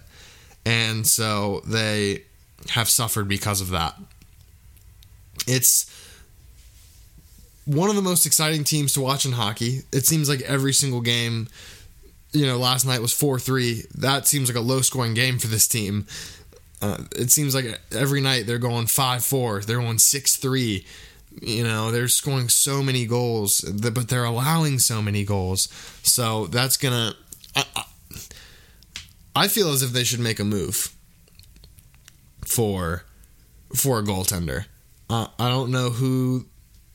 And 0.64 1.06
so 1.06 1.60
they 1.64 2.24
have 2.70 2.88
suffered 2.88 3.28
because 3.28 3.60
of 3.60 3.70
that. 3.70 3.94
It's 5.46 5.88
one 7.64 7.88
of 7.88 7.94
the 7.94 8.02
most 8.02 8.26
exciting 8.26 8.64
teams 8.64 8.92
to 8.94 9.00
watch 9.00 9.24
in 9.24 9.32
hockey. 9.32 9.82
It 9.92 10.06
seems 10.06 10.28
like 10.28 10.40
every 10.40 10.72
single 10.72 11.00
game 11.00 11.46
you 12.36 12.46
know, 12.46 12.58
last 12.58 12.84
night 12.84 13.00
was 13.00 13.12
4 13.12 13.38
3. 13.38 13.84
That 13.96 14.26
seems 14.26 14.48
like 14.48 14.56
a 14.56 14.60
low 14.60 14.82
scoring 14.82 15.14
game 15.14 15.38
for 15.38 15.46
this 15.46 15.66
team. 15.66 16.06
Uh, 16.82 16.98
it 17.16 17.30
seems 17.30 17.54
like 17.54 17.80
every 17.92 18.20
night 18.20 18.46
they're 18.46 18.58
going 18.58 18.86
5 18.86 19.24
4, 19.24 19.60
they're 19.60 19.80
going 19.80 19.98
6 19.98 20.36
3. 20.36 20.86
You 21.42 21.64
know, 21.64 21.90
they're 21.90 22.08
scoring 22.08 22.48
so 22.48 22.82
many 22.82 23.06
goals, 23.06 23.60
but 23.60 24.08
they're 24.08 24.24
allowing 24.24 24.78
so 24.78 25.02
many 25.02 25.24
goals. 25.24 25.68
So 26.02 26.46
that's 26.46 26.76
going 26.76 26.94
to. 26.94 27.64
I 29.34 29.48
feel 29.48 29.70
as 29.70 29.82
if 29.82 29.90
they 29.90 30.04
should 30.04 30.20
make 30.20 30.38
a 30.38 30.44
move 30.44 30.94
for 32.44 33.04
for 33.74 33.98
a 33.98 34.02
goaltender. 34.02 34.66
Uh, 35.10 35.28
I 35.38 35.48
don't 35.48 35.70
know 35.70 35.90
who 35.90 36.46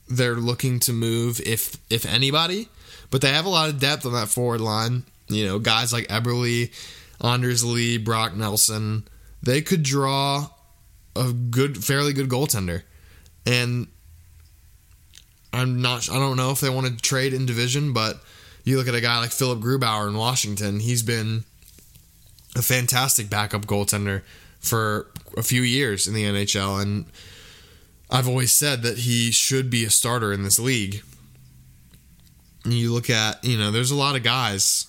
they're 0.08 0.34
looking 0.34 0.80
to 0.80 0.92
move, 0.92 1.40
if 1.40 1.76
if 1.88 2.04
anybody, 2.04 2.68
but 3.10 3.20
they 3.20 3.30
have 3.30 3.46
a 3.46 3.48
lot 3.48 3.68
of 3.68 3.78
depth 3.78 4.04
on 4.06 4.12
that 4.12 4.28
forward 4.28 4.60
line. 4.60 5.04
You 5.34 5.46
know, 5.46 5.58
guys 5.58 5.92
like 5.92 6.08
Eberle, 6.08 6.72
Anders 7.22 7.64
Lee, 7.64 7.98
Brock 7.98 8.34
Nelson, 8.34 9.06
they 9.42 9.60
could 9.62 9.82
draw 9.82 10.48
a 11.16 11.32
good, 11.32 11.84
fairly 11.84 12.12
good 12.12 12.28
goaltender. 12.28 12.82
And 13.46 13.88
I'm 15.52 15.82
not, 15.82 16.10
I 16.10 16.18
don't 16.18 16.36
know 16.36 16.50
if 16.50 16.60
they 16.60 16.70
want 16.70 16.86
to 16.86 16.96
trade 16.96 17.34
in 17.34 17.46
division, 17.46 17.92
but 17.92 18.22
you 18.64 18.76
look 18.76 18.88
at 18.88 18.94
a 18.94 19.00
guy 19.00 19.18
like 19.18 19.30
Philip 19.30 19.60
Grubauer 19.60 20.08
in 20.08 20.16
Washington, 20.16 20.80
he's 20.80 21.02
been 21.02 21.44
a 22.54 22.62
fantastic 22.62 23.28
backup 23.28 23.66
goaltender 23.66 24.22
for 24.60 25.08
a 25.36 25.42
few 25.42 25.62
years 25.62 26.06
in 26.06 26.14
the 26.14 26.24
NHL. 26.24 26.80
And 26.80 27.06
I've 28.10 28.28
always 28.28 28.52
said 28.52 28.82
that 28.82 28.98
he 28.98 29.30
should 29.30 29.70
be 29.70 29.84
a 29.84 29.90
starter 29.90 30.32
in 30.32 30.42
this 30.42 30.58
league. 30.58 31.02
And 32.64 32.72
you 32.72 32.92
look 32.92 33.10
at, 33.10 33.44
you 33.44 33.58
know, 33.58 33.70
there's 33.70 33.90
a 33.90 33.96
lot 33.96 34.14
of 34.14 34.22
guys 34.22 34.86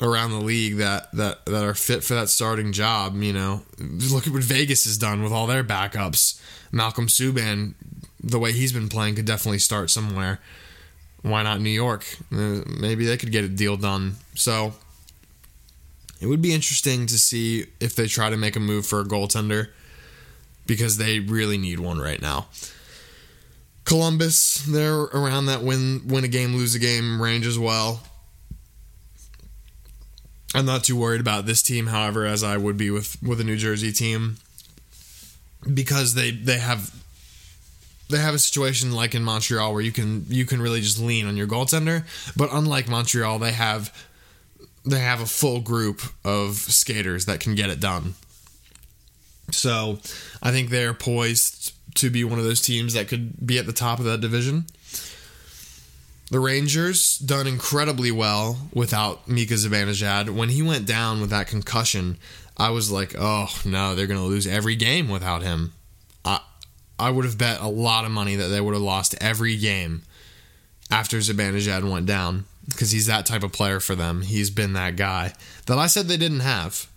around 0.00 0.30
the 0.30 0.40
league 0.40 0.76
that 0.76 1.10
that 1.12 1.44
that 1.46 1.64
are 1.64 1.74
fit 1.74 2.04
for 2.04 2.14
that 2.14 2.28
starting 2.28 2.72
job. 2.72 3.16
You 3.16 3.32
know, 3.32 3.62
look 3.78 4.26
at 4.26 4.32
what 4.32 4.42
Vegas 4.42 4.84
has 4.84 4.98
done 4.98 5.22
with 5.22 5.32
all 5.32 5.46
their 5.46 5.64
backups. 5.64 6.40
Malcolm 6.70 7.06
Subban, 7.06 7.74
the 8.22 8.38
way 8.38 8.52
he's 8.52 8.72
been 8.72 8.88
playing, 8.88 9.14
could 9.16 9.24
definitely 9.24 9.58
start 9.58 9.90
somewhere. 9.90 10.40
Why 11.22 11.42
not 11.42 11.60
New 11.60 11.70
York? 11.70 12.04
Uh, 12.32 12.60
maybe 12.66 13.04
they 13.04 13.16
could 13.16 13.32
get 13.32 13.44
a 13.44 13.48
deal 13.48 13.76
done. 13.76 14.16
So 14.34 14.74
it 16.20 16.26
would 16.26 16.42
be 16.42 16.54
interesting 16.54 17.06
to 17.06 17.18
see 17.18 17.66
if 17.80 17.94
they 17.96 18.06
try 18.06 18.30
to 18.30 18.36
make 18.36 18.56
a 18.56 18.60
move 18.60 18.86
for 18.86 19.00
a 19.00 19.04
goaltender 19.04 19.68
because 20.66 20.98
they 20.98 21.18
really 21.20 21.58
need 21.58 21.80
one 21.80 21.98
right 21.98 22.20
now. 22.20 22.46
Columbus, 23.84 24.64
they're 24.66 24.94
around 24.94 25.46
that 25.46 25.62
win 25.62 26.02
win 26.06 26.22
a 26.22 26.28
game, 26.28 26.54
lose 26.54 26.74
a 26.74 26.78
game 26.78 27.20
range 27.20 27.46
as 27.46 27.58
well. 27.58 28.02
I'm 30.54 30.64
not 30.64 30.84
too 30.84 30.96
worried 30.96 31.20
about 31.20 31.46
this 31.46 31.62
team, 31.62 31.88
however, 31.88 32.24
as 32.24 32.42
I 32.42 32.56
would 32.56 32.76
be 32.76 32.90
with 32.90 33.22
with 33.22 33.40
a 33.40 33.44
New 33.44 33.56
Jersey 33.56 33.92
team 33.92 34.36
because 35.72 36.14
they 36.14 36.30
they 36.30 36.58
have 36.58 36.94
they 38.08 38.18
have 38.18 38.34
a 38.34 38.38
situation 38.38 38.92
like 38.92 39.14
in 39.14 39.22
Montreal 39.22 39.72
where 39.72 39.82
you 39.82 39.92
can 39.92 40.24
you 40.28 40.46
can 40.46 40.62
really 40.62 40.80
just 40.80 40.98
lean 40.98 41.26
on 41.26 41.36
your 41.36 41.46
goaltender, 41.46 42.04
but 42.36 42.48
unlike 42.52 42.88
Montreal, 42.88 43.38
they 43.38 43.52
have 43.52 43.92
they 44.86 45.00
have 45.00 45.20
a 45.20 45.26
full 45.26 45.60
group 45.60 46.00
of 46.24 46.56
skaters 46.56 47.26
that 47.26 47.40
can 47.40 47.54
get 47.54 47.70
it 47.70 47.80
done. 47.80 48.14
So, 49.50 49.98
I 50.42 50.50
think 50.50 50.68
they're 50.68 50.92
poised 50.92 51.72
to 51.96 52.10
be 52.10 52.22
one 52.22 52.38
of 52.38 52.44
those 52.44 52.60
teams 52.60 52.94
that 52.94 53.08
could 53.08 53.46
be 53.46 53.58
at 53.58 53.66
the 53.66 53.72
top 53.72 53.98
of 53.98 54.04
that 54.04 54.20
division. 54.20 54.66
The 56.30 56.40
Rangers 56.40 57.18
done 57.18 57.46
incredibly 57.46 58.10
well 58.10 58.58
without 58.74 59.28
Mika 59.28 59.54
Zibanejad. 59.54 60.30
When 60.30 60.50
he 60.50 60.62
went 60.62 60.86
down 60.86 61.20
with 61.20 61.30
that 61.30 61.46
concussion, 61.46 62.18
I 62.56 62.70
was 62.70 62.90
like, 62.90 63.14
"Oh 63.18 63.48
no, 63.64 63.94
they're 63.94 64.06
going 64.06 64.20
to 64.20 64.26
lose 64.26 64.46
every 64.46 64.76
game 64.76 65.08
without 65.08 65.42
him." 65.42 65.72
I 66.24 66.40
I 66.98 67.10
would 67.10 67.24
have 67.24 67.38
bet 67.38 67.60
a 67.60 67.68
lot 67.68 68.04
of 68.04 68.10
money 68.10 68.36
that 68.36 68.48
they 68.48 68.60
would 68.60 68.74
have 68.74 68.82
lost 68.82 69.14
every 69.20 69.56
game 69.56 70.02
after 70.90 71.18
Zibanejad 71.18 71.90
went 71.90 72.06
down 72.06 72.44
because 72.68 72.90
he's 72.90 73.06
that 73.06 73.24
type 73.24 73.42
of 73.42 73.52
player 73.52 73.80
for 73.80 73.94
them. 73.94 74.22
He's 74.22 74.50
been 74.50 74.74
that 74.74 74.96
guy 74.96 75.32
that 75.66 75.78
I 75.78 75.86
said 75.86 76.08
they 76.08 76.16
didn't 76.16 76.40
have. 76.40 76.88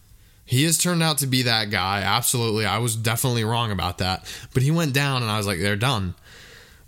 He 0.44 0.66
has 0.66 0.78
turned 0.78 1.02
out 1.02 1.20
to 1.20 1.28
be 1.28 1.44
that 1.44 1.70
guy. 1.70 2.02
Absolutely. 2.02 2.66
I 2.66 2.80
was 2.80 2.98
definitely 2.98 3.46
wrong 3.46 3.72
about 3.72 4.00
that. 4.00 4.26
But 4.54 4.64
he 4.64 4.72
went 4.72 4.94
down 4.94 5.22
and 5.22 5.32
I 5.32 5.38
was 5.38 5.48
like, 5.48 5.60
they're 5.60 5.78
done. 5.78 6.16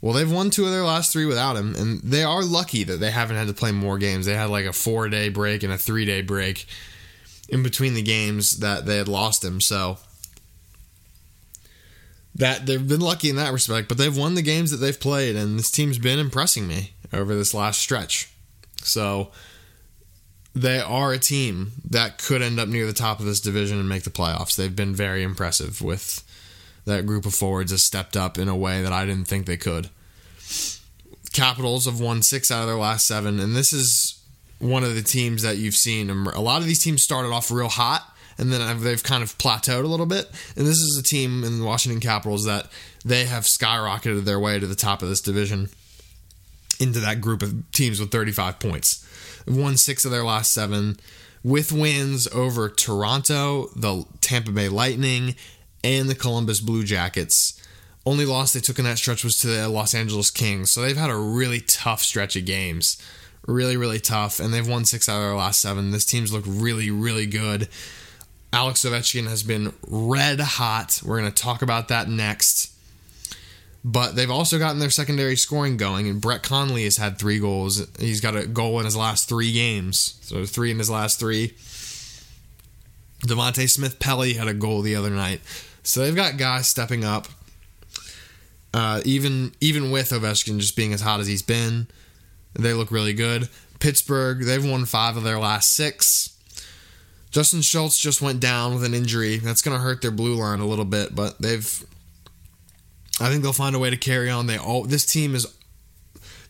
Well, 0.03 0.11
they've 0.11 0.29
won 0.29 0.49
two 0.49 0.65
of 0.65 0.71
their 0.71 0.83
last 0.83 1.13
three 1.13 1.25
without 1.25 1.55
him, 1.55 1.75
and 1.75 2.01
they 2.01 2.25
are 2.25 2.43
lucky 2.43 2.83
that 2.83 2.99
they 2.99 3.09
haven't 3.09 3.37
had 3.37 3.47
to 3.47 3.53
play 3.53 3.71
more 3.71 3.97
games. 3.97 4.25
They 4.25 4.33
had 4.33 4.49
like 4.49 4.65
a 4.65 4.73
four 4.73 5.07
day 5.07 5.29
break 5.29 5.63
and 5.63 5.71
a 5.71 5.77
three 5.77 6.03
day 6.03 6.21
break 6.21 6.65
in 7.47 7.63
between 7.63 7.93
the 7.93 8.01
games 8.01 8.57
that 8.57 8.85
they 8.85 8.97
had 8.97 9.07
lost 9.07 9.45
him. 9.45 9.61
So 9.61 9.99
that 12.35 12.65
they've 12.65 12.85
been 12.85 12.99
lucky 12.99 13.29
in 13.29 13.37
that 13.37 13.53
respect, 13.53 13.87
but 13.87 13.97
they've 13.97 14.15
won 14.15 14.35
the 14.35 14.41
games 14.41 14.71
that 14.71 14.77
they've 14.77 14.99
played, 14.99 15.37
and 15.37 15.57
this 15.57 15.71
team's 15.71 15.99
been 15.99 16.19
impressing 16.19 16.67
me 16.67 16.91
over 17.13 17.33
this 17.33 17.53
last 17.53 17.79
stretch. 17.79 18.29
So 18.81 19.31
they 20.53 20.81
are 20.81 21.13
a 21.13 21.17
team 21.17 21.71
that 21.89 22.17
could 22.17 22.41
end 22.41 22.59
up 22.59 22.67
near 22.67 22.85
the 22.85 22.91
top 22.91 23.21
of 23.21 23.25
this 23.25 23.39
division 23.39 23.79
and 23.79 23.87
make 23.87 24.03
the 24.03 24.09
playoffs. 24.09 24.57
They've 24.57 24.75
been 24.75 24.93
very 24.93 25.23
impressive 25.23 25.81
with 25.81 26.25
that 26.85 27.05
group 27.05 27.25
of 27.25 27.33
forwards 27.33 27.71
has 27.71 27.83
stepped 27.83 28.17
up 28.17 28.37
in 28.37 28.47
a 28.47 28.55
way 28.55 28.81
that 28.81 28.91
I 28.91 29.05
didn't 29.05 29.27
think 29.27 29.45
they 29.45 29.57
could. 29.57 29.89
Capitals 31.33 31.85
have 31.85 31.99
won 31.99 32.21
six 32.21 32.51
out 32.51 32.61
of 32.61 32.67
their 32.67 32.77
last 32.77 33.05
seven, 33.05 33.39
and 33.39 33.55
this 33.55 33.73
is 33.73 34.23
one 34.59 34.83
of 34.83 34.95
the 34.95 35.01
teams 35.01 35.41
that 35.41 35.57
you've 35.57 35.75
seen. 35.75 36.09
A 36.09 36.39
lot 36.39 36.61
of 36.61 36.67
these 36.67 36.81
teams 36.81 37.03
started 37.03 37.29
off 37.29 37.51
real 37.51 37.67
hot, 37.67 38.07
and 38.37 38.51
then 38.51 38.81
they've 38.81 39.03
kind 39.03 39.23
of 39.23 39.37
plateaued 39.37 39.83
a 39.83 39.87
little 39.87 40.05
bit. 40.05 40.29
And 40.55 40.65
this 40.65 40.77
is 40.77 40.97
a 40.97 41.03
team 41.03 41.43
in 41.43 41.59
the 41.59 41.65
Washington 41.65 41.99
Capitals 41.99 42.45
that 42.45 42.67
they 43.03 43.25
have 43.25 43.43
skyrocketed 43.43 44.23
their 44.23 44.39
way 44.39 44.59
to 44.59 44.67
the 44.67 44.75
top 44.75 45.01
of 45.01 45.09
this 45.09 45.21
division 45.21 45.69
into 46.79 46.99
that 46.99 47.21
group 47.21 47.41
of 47.41 47.71
teams 47.71 47.99
with 47.99 48.11
35 48.11 48.59
points. 48.59 49.05
They've 49.45 49.57
won 49.57 49.77
six 49.77 50.05
of 50.05 50.11
their 50.11 50.23
last 50.23 50.53
seven 50.53 50.97
with 51.43 51.71
wins 51.71 52.27
over 52.27 52.69
Toronto, 52.69 53.69
the 53.75 54.05
Tampa 54.21 54.51
Bay 54.51 54.69
Lightning, 54.69 55.35
and 55.83 56.09
the 56.09 56.15
Columbus 56.15 56.61
Blue 56.61 56.83
Jackets. 56.83 57.59
Only 58.05 58.25
loss 58.25 58.53
they 58.53 58.59
took 58.59 58.79
in 58.79 58.85
that 58.85 58.97
stretch 58.97 59.23
was 59.23 59.37
to 59.39 59.47
the 59.47 59.69
Los 59.69 59.93
Angeles 59.93 60.29
Kings. 60.29 60.71
So 60.71 60.81
they've 60.81 60.97
had 60.97 61.09
a 61.09 61.15
really 61.15 61.61
tough 61.61 62.01
stretch 62.01 62.35
of 62.35 62.45
games. 62.45 63.01
Really, 63.47 63.77
really 63.77 63.99
tough. 63.99 64.39
And 64.39 64.53
they've 64.53 64.67
won 64.67 64.85
six 64.85 65.07
out 65.07 65.17
of 65.17 65.23
their 65.23 65.35
last 65.35 65.61
seven. 65.61 65.91
This 65.91 66.05
team's 66.05 66.33
looked 66.33 66.47
really, 66.47 66.91
really 66.91 67.25
good. 67.25 67.69
Alex 68.51 68.85
Ovechkin 68.85 69.27
has 69.27 69.41
been 69.41 69.73
red 69.87 70.39
hot. 70.39 71.01
We're 71.03 71.19
going 71.19 71.31
to 71.31 71.41
talk 71.41 71.61
about 71.61 71.87
that 71.87 72.07
next. 72.09 72.71
But 73.85 74.15
they've 74.15 74.31
also 74.31 74.59
gotten 74.59 74.79
their 74.79 74.89
secondary 74.89 75.35
scoring 75.35 75.75
going, 75.75 76.07
and 76.07 76.21
Brett 76.21 76.41
Connolly 76.41 76.85
has 76.85 76.95
had 76.95 77.19
three 77.19 77.39
goals. 77.39 77.85
He's 77.99 78.21
got 78.21 78.35
a 78.35 78.47
goal 78.47 78.79
in 78.79 78.85
his 78.85 78.95
last 78.95 79.27
three 79.27 79.51
games, 79.51 80.17
so 80.21 80.45
three 80.45 80.71
in 80.71 80.77
his 80.77 80.89
last 80.89 81.19
three. 81.19 81.53
Devante 83.27 83.69
Smith-Pelly 83.69 84.35
had 84.35 84.47
a 84.47 84.53
goal 84.53 84.81
the 84.81 84.95
other 84.95 85.09
night, 85.09 85.41
so 85.83 85.99
they've 85.99 86.15
got 86.15 86.37
guys 86.37 86.67
stepping 86.67 87.03
up. 87.03 87.27
Uh, 88.73 89.01
even 89.05 89.51
even 89.61 89.91
with 89.91 90.09
Ovechkin 90.09 90.59
just 90.59 90.75
being 90.75 90.93
as 90.93 91.01
hot 91.01 91.19
as 91.19 91.27
he's 91.27 91.43
been, 91.43 91.87
they 92.53 92.73
look 92.73 92.91
really 92.91 93.13
good. 93.13 93.49
Pittsburgh, 93.79 94.43
they've 94.43 94.65
won 94.65 94.85
five 94.85 95.17
of 95.17 95.23
their 95.23 95.39
last 95.39 95.73
six. 95.73 96.29
Justin 97.31 97.61
Schultz 97.61 97.99
just 97.99 98.21
went 98.21 98.39
down 98.39 98.73
with 98.73 98.83
an 98.83 98.93
injury. 98.93 99.37
That's 99.37 99.61
going 99.61 99.75
to 99.75 99.83
hurt 99.83 100.01
their 100.01 100.11
blue 100.11 100.35
line 100.35 100.59
a 100.59 100.67
little 100.67 100.85
bit, 100.85 101.15
but 101.15 101.39
they've 101.39 101.83
I 103.19 103.29
think 103.29 103.43
they'll 103.43 103.53
find 103.53 103.75
a 103.75 103.79
way 103.79 103.89
to 103.89 103.97
carry 103.97 104.29
on. 104.29 104.47
They 104.47 104.57
all 104.57 104.83
this 104.83 105.05
team 105.05 105.35
is 105.35 105.47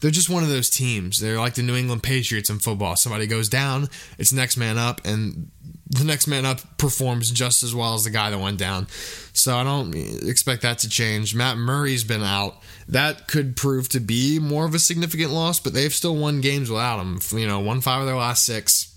they're 0.04 0.12
just 0.12 0.30
one 0.30 0.44
of 0.44 0.50
those 0.50 0.70
teams. 0.70 1.22
They're 1.22 1.40
like 1.40 1.54
the 1.54 1.64
New 1.64 1.78
England 1.78 2.04
Patriots 2.04 2.50
in 2.50 2.60
football. 2.60 2.98
Somebody 2.98 3.26
goes 3.26 3.48
down, 3.48 3.88
it's 4.18 4.34
next 4.34 4.58
man 4.58 4.78
up, 4.78 5.00
and 5.06 5.50
the 5.90 6.04
next 6.04 6.28
man 6.28 6.46
up 6.46 6.60
performs 6.78 7.32
just 7.32 7.64
as 7.64 7.74
well 7.74 7.94
as 7.94 8.04
the 8.04 8.10
guy 8.10 8.30
that 8.30 8.38
went 8.38 8.60
down. 8.60 8.88
So 9.32 9.56
I 9.56 9.64
don't 9.64 9.96
expect 9.96 10.62
that 10.64 10.80
to 10.80 10.90
change. 10.90 11.34
Matt 11.34 11.56
Murray's 11.56 12.04
been 12.04 12.22
out. 12.22 12.58
That 12.90 13.30
could 13.30 13.56
prove 13.56 13.88
to 13.90 14.02
be 14.02 14.40
more 14.40 14.66
of 14.66 14.76
a 14.76 14.80
significant 14.80 15.32
loss, 15.32 15.62
but 15.62 15.74
they've 15.74 15.94
still 15.94 16.18
won 16.18 16.42
games 16.42 16.70
without 16.70 17.00
him. 17.00 17.20
You 17.32 17.48
know, 17.48 17.62
won 17.62 17.80
five 17.80 18.02
of 18.02 18.06
their 18.06 18.18
last 18.18 18.46
six. 18.46 18.94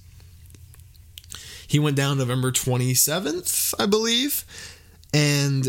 He 1.69 1.79
went 1.79 1.97
down 1.97 2.19
November 2.19 2.51
27th, 2.51 3.75
I 3.79 3.87
believe. 3.87 4.45
And 5.14 5.69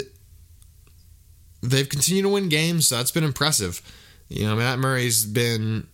they've 1.61 1.87
continued 1.87 2.23
to 2.23 2.29
win 2.29 2.49
games. 2.49 2.87
So 2.87 2.97
that's 2.97 3.11
been 3.11 3.23
impressive. 3.23 3.83
You 4.29 4.45
know, 4.45 4.55
Matt 4.55 4.79
Murray's 4.79 5.25
been 5.25 5.87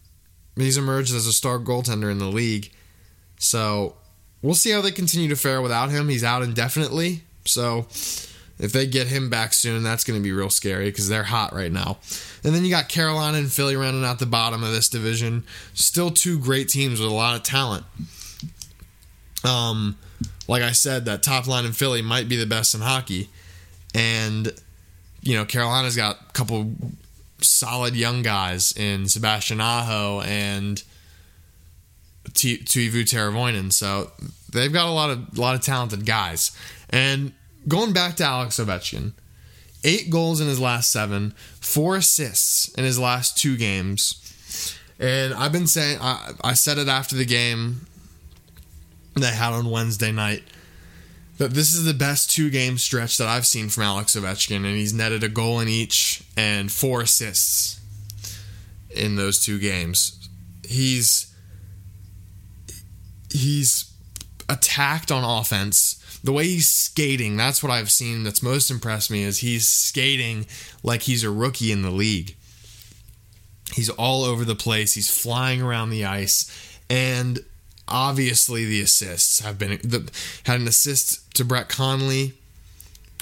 he's 0.56 0.78
emerged 0.78 1.13
as 1.13 1.26
a 1.28 1.34
star 1.34 1.60
goaltender 1.60 2.12
in 2.12 2.19
the 2.19 2.28
league. 2.28 2.72
So 3.38 3.96
we'll 4.41 4.56
see 4.56 4.72
how 4.72 4.82
they 4.82 4.91
continue 4.91 5.30
to 5.30 5.36
fare 5.36 5.62
without 5.62 5.89
him. 5.89 6.10
He's 6.10 6.24
out 6.24 6.43
indefinitely. 6.43 7.24
So 7.46 7.88
if 8.60 8.72
they 8.72 8.86
get 8.88 9.08
him 9.08 9.30
back 9.30 9.54
soon, 9.54 9.84
that's 9.84 10.04
going 10.04 10.19
to 10.19 10.24
be 10.24 10.32
real 10.32 10.50
scary 10.50 10.86
because 10.86 11.10
they're 11.10 11.24
hot 11.24 11.54
right 11.54 11.72
now. 11.72 11.98
And 12.43 12.54
then 12.54 12.63
you 12.63 12.69
got 12.69 12.89
Carolina 12.89 13.38
and 13.38 13.52
Philly 13.52 13.76
running 13.76 14.06
out 14.06 14.19
the 14.19 14.26
bottom 14.26 14.63
of 14.63 14.72
this 14.72 14.89
division. 14.89 15.43
Still 15.74 16.12
two 16.12 16.39
great 16.39 16.69
teams 16.69 17.00
with 17.00 17.10
a 17.10 17.13
lot 17.13 17.36
of 17.36 17.43
talent. 17.43 17.86
Um, 19.43 19.98
like 20.48 20.62
I 20.62 20.72
said, 20.72 21.06
that 21.06 21.24
top 21.24 21.48
line 21.48 21.65
in 21.65 21.74
Philly 21.74 22.02
might 22.02 22.30
be 22.30 22.38
the 22.38 22.46
best 22.46 22.76
in 22.76 22.82
hockey. 22.82 23.30
And 23.93 24.54
you 25.22 25.36
know, 25.36 25.46
Carolina's 25.46 25.96
got 25.96 26.19
a 26.30 26.34
couple 26.34 26.72
solid 27.41 27.96
young 27.96 28.22
guys 28.22 28.72
in 28.72 29.08
Sebastian 29.08 29.62
Aho 29.62 30.22
and 30.22 30.84
Teuvo 32.32 33.04
Teravainen. 33.04 33.72
So 33.72 34.12
they've 34.52 34.72
got 34.72 34.88
a 34.88 34.91
lot 34.91 35.10
of 35.10 35.38
a 35.38 35.41
lot 35.41 35.56
of 35.56 35.62
talented 35.62 36.06
guys. 36.06 36.58
And 36.89 37.34
going 37.67 37.93
back 37.93 38.15
to 38.17 38.24
Alex 38.24 38.60
Ovechkin, 38.60 39.13
eight 39.84 40.10
goals 40.10 40.39
in 40.39 40.48
his 40.48 40.60
last 40.60 40.91
seven, 40.91 41.34
four 41.60 41.98
assists 41.98 42.69
in 42.76 42.84
his 42.84 43.00
last 43.00 43.38
two 43.38 43.58
games. 43.58 44.19
And 45.00 45.34
I've 45.34 45.52
been 45.52 45.67
saying, 45.67 45.98
I, 46.00 46.32
I 46.43 46.54
said 46.54 46.78
it 46.78 46.88
after 46.88 47.15
the 47.15 47.26
game 47.26 47.88
they 49.15 49.32
had 49.32 49.54
on 49.54 49.69
Wednesday 49.69 50.12
night 50.12 50.43
that 51.38 51.52
this 51.52 51.74
is 51.74 51.86
the 51.86 51.93
best 51.93 52.30
two 52.30 52.50
game 52.50 52.78
stretch 52.78 53.17
that 53.17 53.28
I've 53.28 53.46
seen 53.46 53.69
from 53.69 53.84
Alex 53.84 54.15
Ovechkin, 54.15 54.58
and 54.58 54.65
he's 54.65 54.93
netted 54.93 55.24
a 55.24 55.30
goal 55.30 55.60
in 55.60 55.67
each 55.67 56.24
and 56.38 56.72
four 56.72 57.02
assists 57.02 57.80
in 58.89 59.15
those 59.15 59.43
two 59.43 59.60
games. 59.60 60.30
He's 60.65 61.34
he's 63.32 63.91
attacked 64.48 65.12
on 65.12 65.24
offense. 65.24 66.00
The 66.24 66.32
way 66.32 66.46
he's 66.46 66.72
skating, 66.72 67.36
that's 67.36 67.62
what 67.62 67.72
I've 67.72 67.91
seen 67.91 68.24
that's 68.24 68.41
most 68.41 68.72
impressed 68.72 69.12
me 69.12 69.24
is 69.24 69.39
he's 69.39 69.67
skating 69.67 70.46
like 70.82 71.02
he's 71.02 71.24
a 71.24 71.32
rookie 71.32 71.72
in 71.72 71.82
the 71.82 71.91
league. 71.91 72.38
He's 73.74 73.89
all 73.89 74.24
over 74.24 74.46
the 74.46 74.56
place. 74.56 74.93
He's 74.93 75.10
flying 75.10 75.62
around 75.62 75.89
the 75.89 76.06
ice 76.06 76.80
and 76.89 77.39
obviously 77.88 78.65
the 78.65 78.82
assists 78.82 79.39
have 79.39 79.58
been 79.60 79.80
the, 79.84 80.10
had 80.46 80.60
an 80.60 80.67
assist 80.67 81.34
to 81.36 81.46
Brett 81.46 81.69
Connolly 81.69 82.34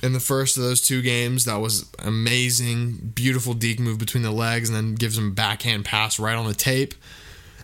in 0.04 0.13
the 0.13 0.19
first 0.19 0.58
of 0.58 0.63
those 0.63 0.82
two 0.82 1.02
games. 1.02 1.45
That 1.45 1.58
was 1.58 1.89
amazing, 2.00 3.12
beautiful 3.15 3.54
deke 3.54 3.80
move 3.80 3.97
between 3.97 4.24
the 4.24 4.32
legs, 4.32 4.69
and 4.69 4.76
then 4.76 4.95
gives 4.95 5.17
him 5.17 5.34
backhand 5.34 5.86
pass 5.86 6.19
right 6.19 6.36
on 6.36 6.47
the 6.47 6.54
tape. 6.54 6.93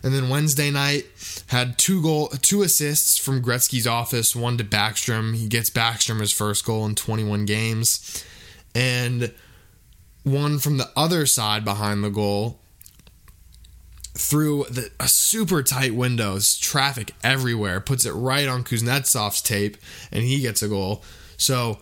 And 0.02 0.14
then 0.14 0.28
Wednesday 0.28 0.70
night 0.70 1.06
had 1.48 1.76
two 1.76 2.00
goal, 2.00 2.28
two 2.28 2.62
assists 2.62 3.18
from 3.18 3.42
Gretzky's 3.42 3.86
office, 3.86 4.36
one 4.36 4.56
to 4.58 4.64
Backstrom. 4.64 5.34
He 5.34 5.48
gets 5.48 5.70
Backstrom 5.70 6.20
his 6.20 6.32
first 6.32 6.64
goal 6.64 6.86
in 6.86 6.94
21 6.94 7.46
games, 7.46 8.24
and 8.74 9.32
one 10.22 10.58
from 10.58 10.76
the 10.76 10.90
other 10.94 11.26
side 11.26 11.64
behind 11.64 12.04
the 12.04 12.10
goal 12.10 12.60
through 14.18 14.64
the, 14.64 14.90
a 14.98 15.06
super 15.06 15.62
tight 15.62 15.94
windows, 15.94 16.58
traffic 16.58 17.14
everywhere, 17.22 17.80
puts 17.80 18.04
it 18.04 18.10
right 18.10 18.48
on 18.48 18.64
Kuznetsov's 18.64 19.40
tape, 19.40 19.76
and 20.10 20.24
he 20.24 20.40
gets 20.40 20.60
a 20.60 20.68
goal. 20.68 21.04
So 21.36 21.78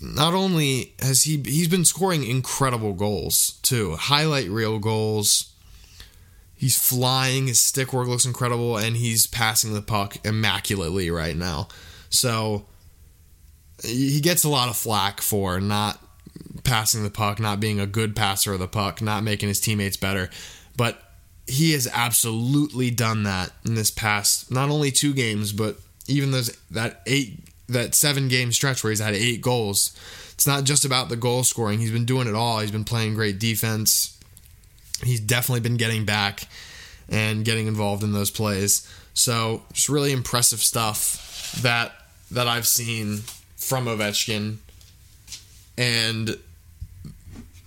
not 0.00 0.32
only 0.32 0.94
has 1.00 1.24
he 1.24 1.42
he's 1.44 1.68
been 1.68 1.84
scoring 1.84 2.24
incredible 2.24 2.94
goals 2.94 3.58
too, 3.62 3.96
highlight 3.96 4.48
reel 4.48 4.78
goals. 4.78 5.52
He's 6.54 6.78
flying, 6.78 7.46
his 7.46 7.60
stick 7.60 7.92
work 7.92 8.06
looks 8.06 8.26
incredible, 8.26 8.76
and 8.76 8.96
he's 8.96 9.26
passing 9.26 9.72
the 9.72 9.82
puck 9.82 10.16
immaculately 10.24 11.10
right 11.10 11.36
now. 11.36 11.68
So 12.10 12.66
he 13.82 14.20
gets 14.20 14.44
a 14.44 14.48
lot 14.48 14.68
of 14.68 14.76
flack 14.76 15.20
for 15.20 15.58
not 15.60 15.98
passing 16.64 17.02
the 17.02 17.10
puck, 17.10 17.40
not 17.40 17.60
being 17.60 17.80
a 17.80 17.86
good 17.86 18.14
passer 18.14 18.52
of 18.52 18.58
the 18.58 18.68
puck, 18.68 19.00
not 19.00 19.22
making 19.22 19.48
his 19.48 19.60
teammates 19.60 19.96
better. 19.96 20.28
But 20.80 20.98
he 21.46 21.72
has 21.72 21.86
absolutely 21.92 22.90
done 22.90 23.24
that 23.24 23.52
in 23.66 23.74
this 23.74 23.90
past 23.90 24.50
not 24.50 24.70
only 24.70 24.90
two 24.90 25.12
games, 25.12 25.52
but 25.52 25.76
even 26.08 26.30
those 26.30 26.56
that 26.70 27.02
eight 27.06 27.38
that 27.68 27.94
seven 27.94 28.28
game 28.28 28.50
stretch 28.50 28.82
where 28.82 28.90
he's 28.90 28.98
had 28.98 29.12
eight 29.12 29.42
goals. 29.42 29.94
It's 30.32 30.46
not 30.46 30.64
just 30.64 30.86
about 30.86 31.10
the 31.10 31.16
goal 31.16 31.44
scoring. 31.44 31.80
He's 31.80 31.90
been 31.90 32.06
doing 32.06 32.26
it 32.28 32.34
all. 32.34 32.60
He's 32.60 32.70
been 32.70 32.86
playing 32.86 33.12
great 33.14 33.38
defense. 33.38 34.18
He's 35.04 35.20
definitely 35.20 35.60
been 35.60 35.76
getting 35.76 36.06
back 36.06 36.48
and 37.10 37.44
getting 37.44 37.66
involved 37.66 38.02
in 38.02 38.12
those 38.12 38.30
plays. 38.30 38.90
So 39.12 39.64
just 39.74 39.90
really 39.90 40.12
impressive 40.12 40.60
stuff 40.60 41.60
that 41.60 41.92
that 42.30 42.48
I've 42.48 42.66
seen 42.66 43.18
from 43.58 43.84
Ovechkin. 43.84 44.56
And 45.76 46.38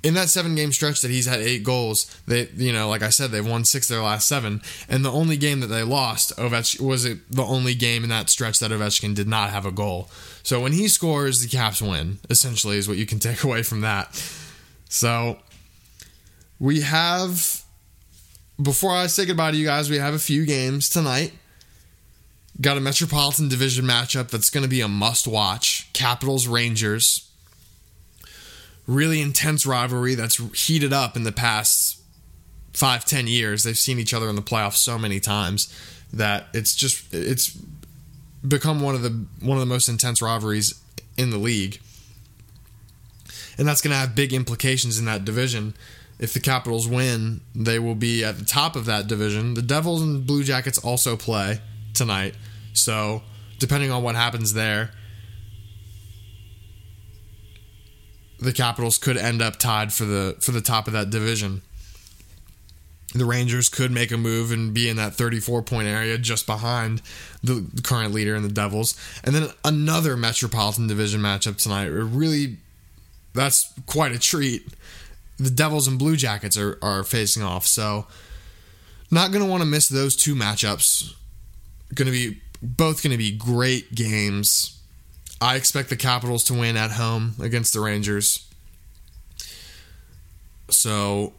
in 0.03 0.13
that 0.15 0.29
seven 0.29 0.53
game 0.53 0.71
stretch 0.73 1.01
that 1.01 1.09
he's 1.09 1.25
had 1.25 1.39
eight 1.39 1.63
goals, 1.63 2.05
they 2.27 2.49
you 2.55 2.73
know, 2.73 2.89
like 2.89 3.01
I 3.01 3.09
said, 3.09 3.31
they've 3.31 3.47
won 3.47 3.63
six 3.63 3.87
their 3.87 4.01
last 4.01 4.27
seven, 4.27 4.61
and 4.89 5.03
the 5.03 5.11
only 5.11 5.37
game 5.37 5.61
that 5.61 5.67
they 5.67 5.81
lost, 5.81 6.35
Ovechkin 6.37 6.81
was 6.81 7.05
it 7.05 7.19
the 7.31 7.43
only 7.43 7.73
game 7.73 8.03
in 8.03 8.09
that 8.09 8.29
stretch 8.29 8.59
that 8.59 8.71
Ovechkin 8.71 9.15
did 9.15 9.27
not 9.27 9.49
have 9.49 9.65
a 9.65 9.71
goal. 9.71 10.09
So 10.43 10.59
when 10.59 10.73
he 10.73 10.89
scores, 10.89 11.41
the 11.41 11.47
Caps 11.47 11.81
win. 11.81 12.19
Essentially, 12.29 12.77
is 12.77 12.87
what 12.87 12.97
you 12.97 13.05
can 13.05 13.19
take 13.27 13.43
away 13.43 13.63
from 13.63 13.81
that. 13.81 14.13
So 14.89 15.39
we 16.59 16.81
have. 16.81 17.61
Before 18.61 18.91
I 18.91 19.07
say 19.07 19.25
goodbye 19.25 19.51
to 19.51 19.57
you 19.57 19.65
guys, 19.65 19.89
we 19.89 19.97
have 19.97 20.13
a 20.13 20.19
few 20.19 20.45
games 20.45 20.87
tonight. 20.87 21.33
Got 22.61 22.77
a 22.77 22.81
Metropolitan 22.81 23.49
Division 23.49 23.83
matchup 23.83 24.29
that's 24.29 24.51
going 24.51 24.61
to 24.61 24.69
be 24.69 24.79
a 24.79 24.87
must 24.87 25.27
watch. 25.27 25.91
Capitals 25.93 26.45
Rangers 26.45 27.31
really 28.87 29.21
intense 29.21 29.65
rivalry 29.65 30.15
that's 30.15 30.37
heated 30.67 30.93
up 30.93 31.15
in 31.15 31.23
the 31.23 31.31
past 31.31 32.01
five 32.73 33.05
ten 33.05 33.27
years. 33.27 33.63
They've 33.63 33.77
seen 33.77 33.99
each 33.99 34.13
other 34.13 34.29
in 34.29 34.35
the 34.35 34.41
playoffs 34.41 34.77
so 34.77 34.97
many 34.97 35.19
times 35.19 35.73
that 36.11 36.47
it's 36.53 36.75
just 36.75 37.13
it's 37.13 37.57
become 38.47 38.81
one 38.81 38.95
of 38.95 39.01
the 39.01 39.25
one 39.41 39.57
of 39.57 39.61
the 39.61 39.71
most 39.71 39.87
intense 39.87 40.21
rivalries 40.21 40.79
in 41.17 41.29
the 41.29 41.37
league. 41.37 41.79
And 43.57 43.67
that's 43.67 43.81
going 43.81 43.91
to 43.91 43.97
have 43.97 44.15
big 44.15 44.33
implications 44.33 44.97
in 44.97 45.05
that 45.05 45.25
division. 45.25 45.75
If 46.19 46.33
the 46.33 46.39
Capitals 46.39 46.87
win, 46.87 47.41
they 47.53 47.79
will 47.79 47.95
be 47.95 48.23
at 48.23 48.39
the 48.39 48.45
top 48.45 48.75
of 48.75 48.85
that 48.85 49.07
division. 49.07 49.53
The 49.53 49.61
Devils 49.61 50.01
and 50.01 50.25
Blue 50.25 50.43
Jackets 50.43 50.77
also 50.77 51.15
play 51.15 51.59
tonight. 51.93 52.35
So, 52.73 53.21
depending 53.59 53.91
on 53.91 54.03
what 54.03 54.15
happens 54.15 54.53
there, 54.53 54.91
the 58.43 58.53
Capitals 58.53 58.97
could 58.97 59.17
end 59.17 59.41
up 59.41 59.57
tied 59.57 59.93
for 59.93 60.05
the 60.05 60.35
for 60.39 60.51
the 60.51 60.61
top 60.61 60.87
of 60.87 60.93
that 60.93 61.09
division. 61.09 61.61
the 63.13 63.25
Rangers 63.25 63.69
could 63.69 63.91
make 63.91 64.11
a 64.11 64.17
move 64.17 64.51
and 64.51 64.73
be 64.73 64.89
in 64.89 64.97
that 64.97 65.13
34 65.13 65.61
point 65.61 65.87
area 65.87 66.17
just 66.17 66.45
behind 66.47 67.01
the 67.43 67.65
current 67.83 68.13
leader 68.13 68.35
in 68.35 68.43
the 68.43 68.49
Devils. 68.49 68.99
And 69.23 69.35
then 69.35 69.49
another 69.63 70.17
Metropolitan 70.17 70.87
Division 70.87 71.21
matchup 71.21 71.61
tonight. 71.61 71.85
Really, 71.85 72.57
that's 73.33 73.71
quite 73.85 74.11
a 74.11 74.19
treat. 74.19 74.67
The 75.37 75.49
Devils 75.49 75.87
and 75.87 75.99
Blue 75.99 76.15
Jackets 76.15 76.57
are, 76.57 76.77
are 76.81 77.03
facing 77.03 77.43
off. 77.43 77.65
So, 77.65 78.07
not 79.11 79.31
going 79.31 79.43
to 79.43 79.49
want 79.49 79.61
to 79.61 79.67
miss 79.67 79.87
those 79.87 80.15
two 80.15 80.35
matchups. 80.35 81.13
Going 81.93 82.07
to 82.07 82.11
be 82.11 82.41
both 82.61 83.03
going 83.03 83.11
to 83.11 83.17
be 83.17 83.31
great 83.31 83.93
games. 83.93 84.79
I 85.43 85.57
expect 85.57 85.89
the 85.89 85.97
Capitals 85.97 86.45
to 86.45 86.53
win 86.53 86.77
at 86.77 86.91
home 86.91 87.35
against 87.41 87.73
the 87.73 87.81
Rangers. 87.81 88.47
So, 90.69 91.33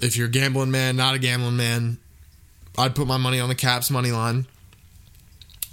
if 0.00 0.16
you're 0.16 0.28
a 0.28 0.30
gambling 0.30 0.70
man, 0.70 0.94
not 0.94 1.16
a 1.16 1.18
gambling 1.18 1.56
man, 1.56 1.98
I'd 2.78 2.94
put 2.94 3.08
my 3.08 3.16
money 3.16 3.40
on 3.40 3.48
the 3.48 3.56
Caps 3.56 3.90
money 3.90 4.12
line. 4.12 4.46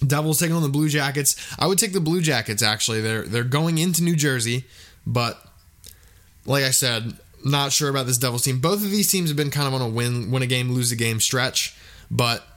Devils 0.06 0.40
taking 0.40 0.56
on 0.56 0.64
the 0.64 0.70
Blue 0.70 0.90
Jackets. 0.90 1.36
I 1.60 1.68
would 1.68 1.78
take 1.78 1.94
the 1.94 2.00
Blue 2.00 2.22
Jackets 2.22 2.64
actually. 2.64 3.02
They're 3.02 3.22
they're 3.22 3.44
going 3.44 3.78
into 3.78 4.02
New 4.02 4.16
Jersey, 4.16 4.64
but 5.06 5.40
like 6.48 6.64
I 6.64 6.72
said, 6.72 7.14
not 7.46 7.72
sure 7.72 7.90
about 7.90 8.08
this 8.08 8.18
Devils 8.18 8.42
team. 8.42 8.62
Both 8.62 8.84
of 8.84 8.90
these 8.90 9.12
teams 9.12 9.30
have 9.30 9.38
been 9.38 9.52
kind 9.52 9.68
of 9.68 9.76
on 9.76 9.82
a 9.82 9.88
win 9.88 10.32
win 10.32 10.42
a 10.42 10.48
game, 10.48 10.72
lose 10.72 10.92
a 10.92 10.96
game 10.96 11.20
stretch, 11.20 11.78
but 12.10 12.48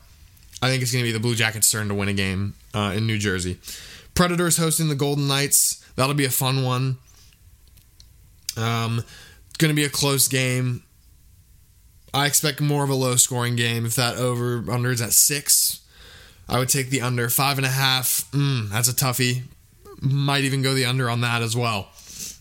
I 0.63 0.69
think 0.69 0.83
it's 0.83 0.91
going 0.91 1.05
to 1.05 1.09
be 1.09 1.13
the 1.13 1.21
Blue 1.21 1.35
Jackets' 1.35 1.71
turn 1.71 1.89
to 1.89 1.95
win 1.95 2.09
a 2.09 2.15
game 2.15 2.55
uh, 2.73 2.95
in 2.97 3.07
New 3.07 3.19
Jersey. 3.19 3.59
Predators 4.15 4.57
hosting 4.57 4.89
the 4.89 4.95
Golden 4.95 5.29
Knights. 5.29 5.85
That'll 5.97 6.15
be 6.15 6.25
a 6.25 6.31
fun 6.31 6.65
one. 6.65 6.99
Um, 8.57 9.05
going 9.59 9.71
to 9.71 9.75
be 9.75 9.85
a 9.85 9.91
close 9.91 10.29
game. 10.29 10.83
I 12.15 12.27
expect 12.27 12.61
more 12.61 12.85
of 12.85 12.91
a 12.91 12.95
low 12.95 13.17
scoring 13.17 13.57
game. 13.57 13.87
If 13.87 13.95
that 13.97 14.17
over 14.17 14.71
under 14.71 14.91
is 14.91 15.01
at 15.01 15.13
six, 15.13 15.81
I 16.49 16.59
would 16.59 16.69
take 16.69 16.91
the 16.91 17.01
under. 17.01 17.31
Five 17.31 17.57
and 17.57 17.67
a 17.67 17.71
half, 17.71 18.31
mm, 18.33 18.69
that's 18.69 18.89
a 18.89 18.93
toughie. 18.93 19.43
Might 20.01 20.45
even 20.45 20.63
go 20.63 20.75
the 20.75 20.85
under 20.85 21.09
on 21.09 21.23
that 21.23 21.43
as 21.43 21.57
well. 21.57 21.89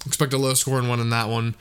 Expect 0.05 0.33
a 0.33 0.37
low 0.37 0.55
scoring 0.55 0.89
one 0.89 0.99
in 0.99 1.11
that 1.11 1.29
one. 1.29 1.55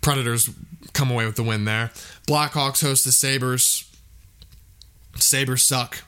Predators 0.00 0.50
come 0.92 1.10
away 1.10 1.26
with 1.26 1.36
the 1.36 1.42
win 1.42 1.64
there. 1.64 1.90
Blackhawks 2.26 2.82
host 2.82 3.04
the 3.04 3.12
Sabres. 3.12 3.88
Sabres 5.16 5.64
suck. 5.64 6.02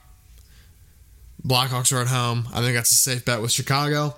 Blackhawks 1.45 1.93
are 1.93 2.01
at 2.01 2.07
home. 2.07 2.47
I 2.53 2.61
think 2.61 2.75
that's 2.75 2.91
a 2.91 2.95
safe 2.95 3.23
bet 3.23 3.41
with 3.41 3.51
Chicago. 3.51 4.15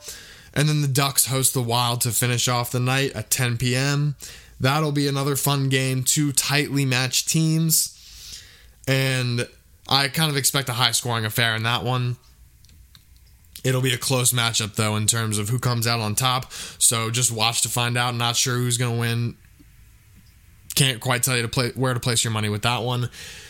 And 0.53 0.67
then 0.67 0.81
the 0.81 0.87
Ducks 0.87 1.27
host 1.27 1.53
the 1.53 1.61
Wild 1.61 2.01
to 2.01 2.11
finish 2.11 2.47
off 2.47 2.71
the 2.71 2.79
night 2.79 3.11
at 3.13 3.29
10 3.29 3.57
p.m. 3.57 4.15
That'll 4.59 4.91
be 4.91 5.07
another 5.07 5.35
fun 5.35 5.69
game. 5.69 6.03
Two 6.03 6.31
tightly 6.31 6.85
matched 6.85 7.29
teams. 7.29 7.93
And 8.87 9.47
I 9.87 10.07
kind 10.07 10.31
of 10.31 10.37
expect 10.37 10.69
a 10.69 10.73
high 10.73 10.91
scoring 10.91 11.25
affair 11.25 11.55
in 11.55 11.63
that 11.63 11.83
one. 11.83 12.17
It'll 13.63 13.81
be 13.81 13.93
a 13.93 13.97
close 13.97 14.31
matchup, 14.31 14.75
though, 14.75 14.95
in 14.95 15.07
terms 15.07 15.37
of 15.37 15.49
who 15.49 15.59
comes 15.59 15.85
out 15.85 15.99
on 15.99 16.15
top. 16.15 16.51
So 16.79 17.11
just 17.11 17.31
watch 17.31 17.61
to 17.63 17.69
find 17.69 17.97
out. 17.97 18.15
Not 18.15 18.35
sure 18.35 18.55
who's 18.55 18.77
going 18.77 18.93
to 18.93 18.99
win. 18.99 19.35
Can't 20.75 21.01
quite 21.01 21.23
tell 21.23 21.35
you 21.35 21.41
to 21.41 21.47
play 21.49 21.71
where 21.75 21.93
to 21.93 21.99
place 21.99 22.23
your 22.23 22.31
money 22.31 22.49
with 22.49 22.61
that 22.61 22.83
one. 22.83 23.09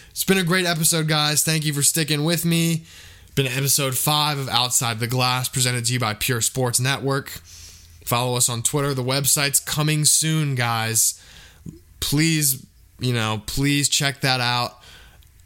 It's 0.09 0.23
been 0.23 0.39
a 0.39 0.43
great 0.43 0.65
episode, 0.65 1.07
guys. 1.07 1.43
Thank 1.43 1.65
you 1.65 1.73
for 1.73 1.83
sticking 1.83 2.23
with 2.23 2.43
me. 2.43 2.85
Been 3.37 3.45
episode 3.45 3.95
five 3.95 4.39
of 4.39 4.49
Outside 4.49 4.99
the 4.99 5.05
Glass, 5.05 5.47
presented 5.47 5.85
to 5.85 5.93
you 5.93 5.99
by 5.99 6.15
Pure 6.15 6.41
Sports 6.41 6.79
Network. 6.79 7.29
Follow 8.03 8.35
us 8.35 8.49
on 8.49 8.63
Twitter. 8.63 8.95
The 8.95 9.03
website's 9.03 9.59
coming 9.59 10.05
soon, 10.05 10.55
guys. 10.55 11.23
Please, 11.99 12.65
you 12.97 13.13
know, 13.13 13.43
please 13.45 13.89
check 13.89 14.21
that 14.21 14.39
out. 14.39 14.81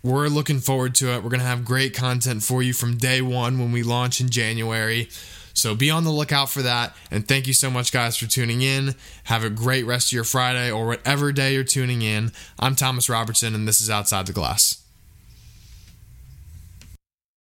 We're 0.04 0.30
looking 0.30 0.60
forward 0.60 0.96
to 0.96 1.10
it. 1.10 1.22
We're 1.22 1.32
going 1.32 1.42
to 1.42 1.46
have 1.46 1.66
great 1.66 1.94
content 1.94 2.44
for 2.44 2.64
you 2.64 2.72
from 2.72 2.96
day 2.96 3.22
one 3.22 3.60
when 3.60 3.74
we 3.74 3.84
launch 3.84 4.22
in 4.22 4.30
January. 4.30 5.10
So 5.54 5.76
be 5.76 5.90
on 5.90 6.06
the 6.06 6.12
lookout 6.12 6.50
for 6.50 6.62
that. 6.62 6.96
And 7.12 7.28
thank 7.28 7.46
you 7.46 7.54
so 7.54 7.70
much, 7.70 7.92
guys, 7.92 8.16
for 8.16 8.26
tuning 8.26 8.62
in. 8.62 8.96
Have 9.26 9.44
a 9.44 9.50
great 9.50 9.86
rest 9.86 10.14
of 10.14 10.14
your 10.14 10.24
Friday 10.24 10.72
or 10.72 10.88
whatever 10.88 11.34
day 11.34 11.56
you're 11.56 11.66
tuning 11.66 12.04
in. 12.04 12.32
I'm 12.58 12.78
Thomas 12.78 13.10
Robertson, 13.10 13.54
and 13.54 13.68
this 13.68 13.82
is 13.82 13.90
Outside 13.90 14.28
the 14.28 14.32
Glass. 14.32 14.81